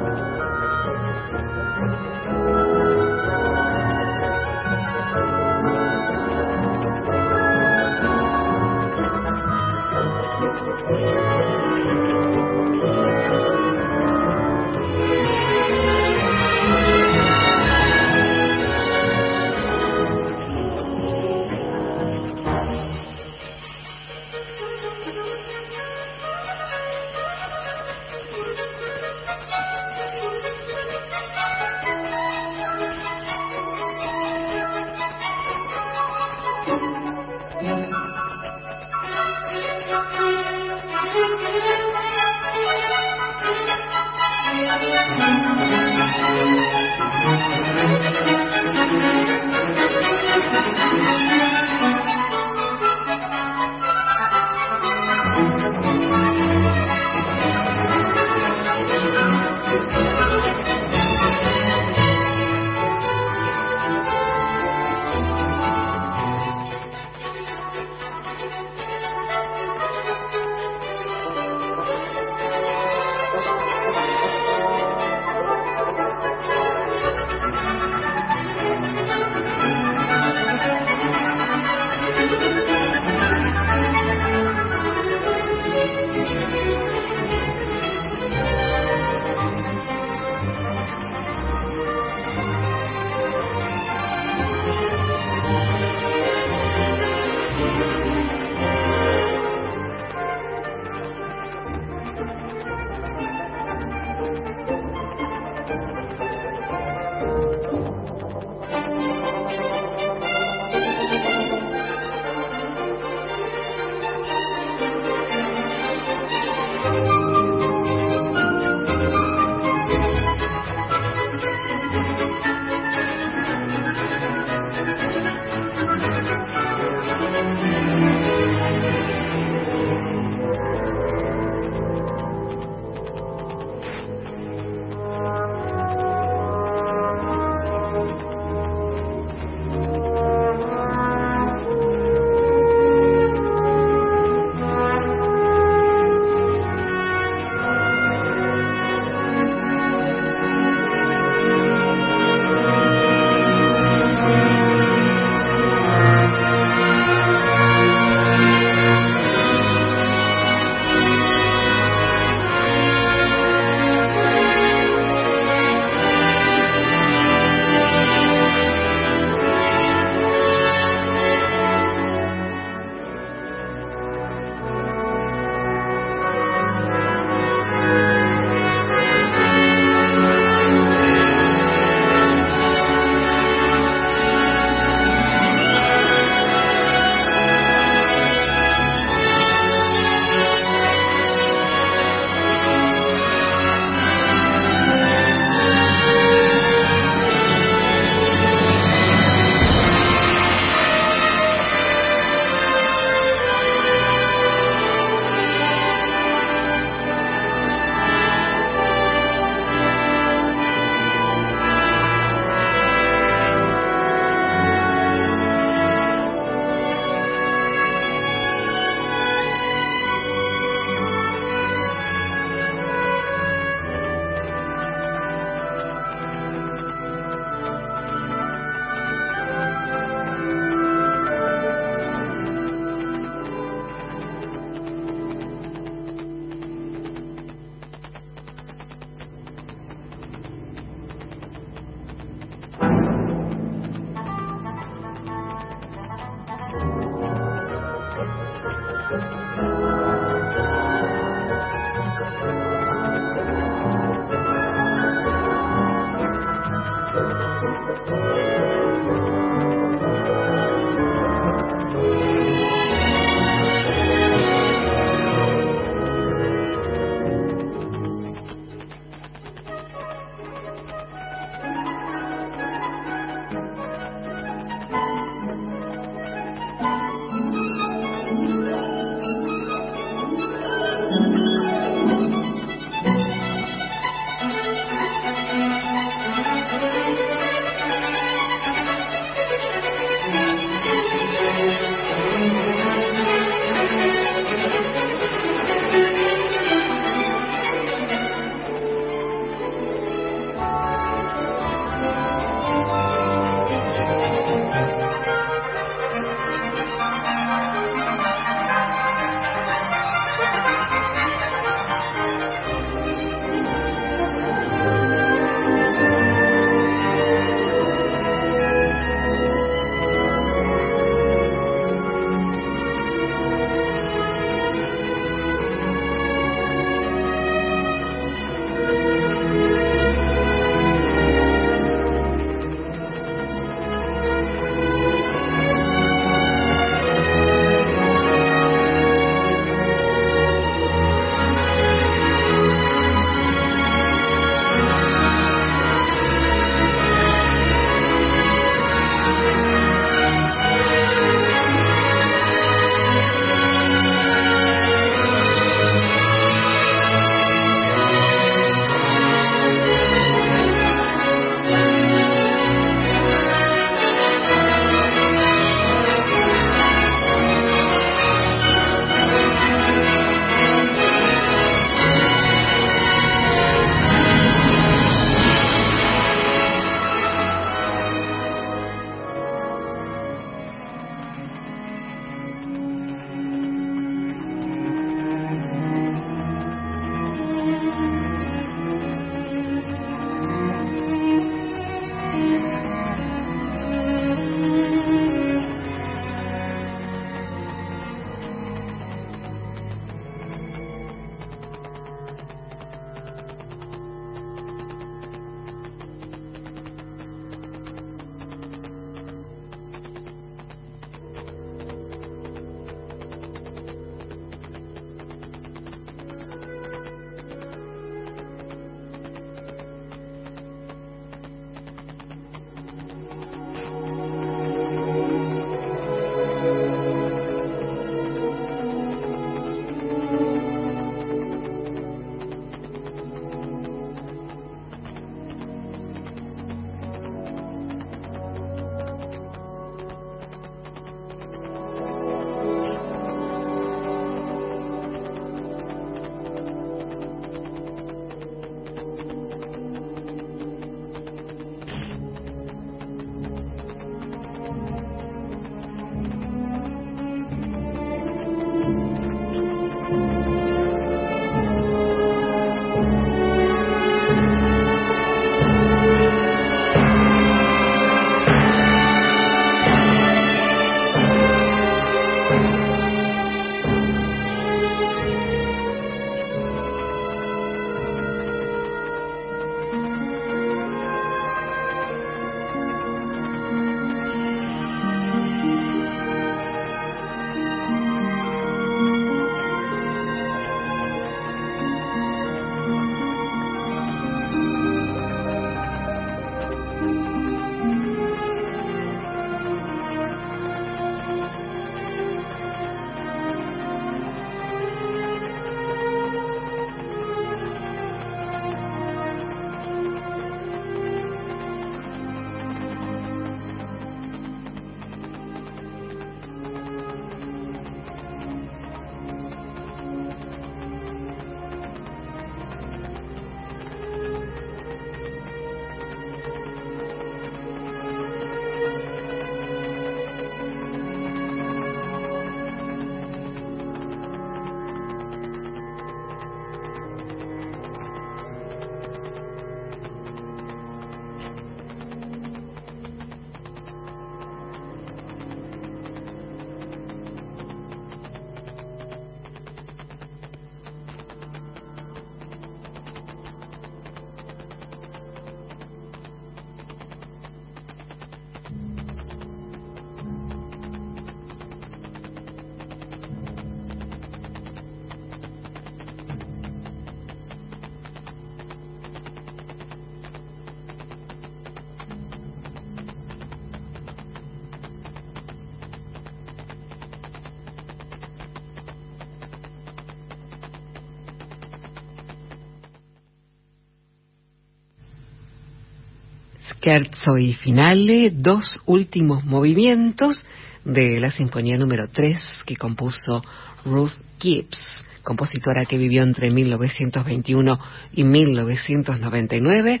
Scherzo 586.88 587.36
y 587.36 587.52
Finale, 587.52 588.30
dos 588.34 588.80
últimos 588.86 589.44
movimientos 589.44 590.42
de 590.86 591.20
la 591.20 591.30
Sinfonía 591.30 591.76
número 591.76 592.08
3 592.08 592.62
que 592.64 592.76
compuso 592.76 593.44
Ruth 593.84 594.14
Gibbs, 594.38 594.88
compositora 595.22 595.84
que 595.84 595.98
vivió 595.98 596.22
entre 596.22 596.50
1921 596.50 597.78
y 598.14 598.24
1999, 598.24 600.00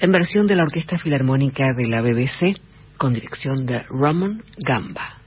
en 0.00 0.12
versión 0.12 0.46
de 0.46 0.56
la 0.56 0.62
Orquesta 0.62 0.98
Filarmónica 0.98 1.74
de 1.74 1.86
la 1.86 2.00
BBC 2.00 2.58
con 2.96 3.12
dirección 3.12 3.66
de 3.66 3.82
Ramon 3.90 4.42
Gamba. 4.56 5.18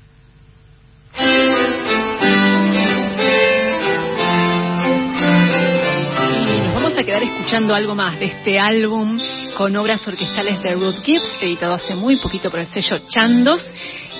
Vamos 6.73 6.97
a 6.97 7.03
quedar 7.03 7.21
escuchando 7.21 7.75
algo 7.75 7.93
más 7.93 8.19
de 8.19 8.25
este 8.25 8.57
álbum 8.57 9.28
con 9.59 9.75
obras 9.75 10.01
orquestales 10.07 10.63
de 10.63 10.73
Ruth 10.73 11.03
Gibbs, 11.03 11.29
editado 11.41 11.73
hace 11.73 11.93
muy 11.93 12.15
poquito 12.15 12.49
por 12.49 12.61
el 12.61 12.67
sello 12.67 12.99
Chandos. 12.99 13.67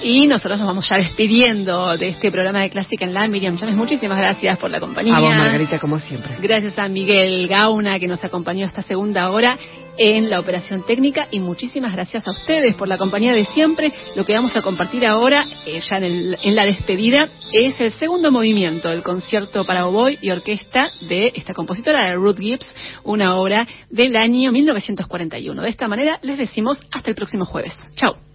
Y 0.03 0.28
nosotros 0.28 0.57
nos 0.57 0.68
vamos 0.68 0.90
ya 0.90 0.98
despidiendo 0.98 1.95
de 1.95 2.10
este 2.10 2.30
programa 2.30 2.60
de 2.60 2.70
Clásica 2.70 3.06
en 3.06 3.14
la 3.14 3.26
Miriam 3.30 3.56
Chávez. 3.56 3.74
Muchísimas 3.74 4.18
gracias 4.18 4.57
por 4.57 4.70
la 4.70 4.82
compañía. 4.82 5.16
A 5.16 5.22
vos, 5.22 5.34
Margarita, 5.34 5.80
como 5.80 5.98
siempre. 5.98 6.36
Gracias 6.41 6.78
a 6.78 6.90
Miguel 6.90 7.48
Gauna, 7.48 7.99
que 7.99 8.07
nos 8.10 8.22
acompañó 8.22 8.66
esta 8.66 8.82
segunda 8.82 9.30
hora 9.30 9.57
en 10.00 10.30
la 10.30 10.40
operación 10.40 10.84
técnica. 10.84 11.28
Y 11.30 11.40
muchísimas 11.40 11.94
gracias 11.94 12.28
a 12.28 12.32
ustedes 12.32 12.74
por 12.76 12.88
la 12.88 12.98
compañía 12.98 13.34
de 13.34 13.46
siempre. 13.46 13.94
Lo 14.16 14.26
que 14.26 14.34
vamos 14.34 14.56
a 14.56 14.62
compartir 14.62 15.06
ahora, 15.06 15.46
eh, 15.66 15.80
ya 15.88 15.98
en, 15.98 16.04
el, 16.04 16.38
en, 16.42 16.56
la 16.56 16.66
despedida, 16.66 17.30
es 17.52 17.80
el 17.80 17.92
segundo 17.94 18.32
movimiento 18.32 18.90
del 18.90 19.04
concierto 19.04 19.66
para 19.66 19.86
oboe 19.86 20.18
y 20.22 20.32
orquesta 20.32 20.92
de 21.02 21.34
esta 21.36 21.54
compositora, 21.54 22.14
Ruth 22.16 22.40
Gibbs, 22.40 22.66
una 23.04 23.36
obra 23.36 23.68
del 23.90 24.16
año 24.16 24.52
1941. 24.52 25.62
De 25.62 25.70
esta 25.70 25.88
manera, 25.88 26.18
les 26.22 26.38
decimos 26.38 26.82
hasta 26.92 27.10
el 27.10 27.16
próximo 27.16 27.46
jueves. 27.46 27.74
Chao. 27.96 28.29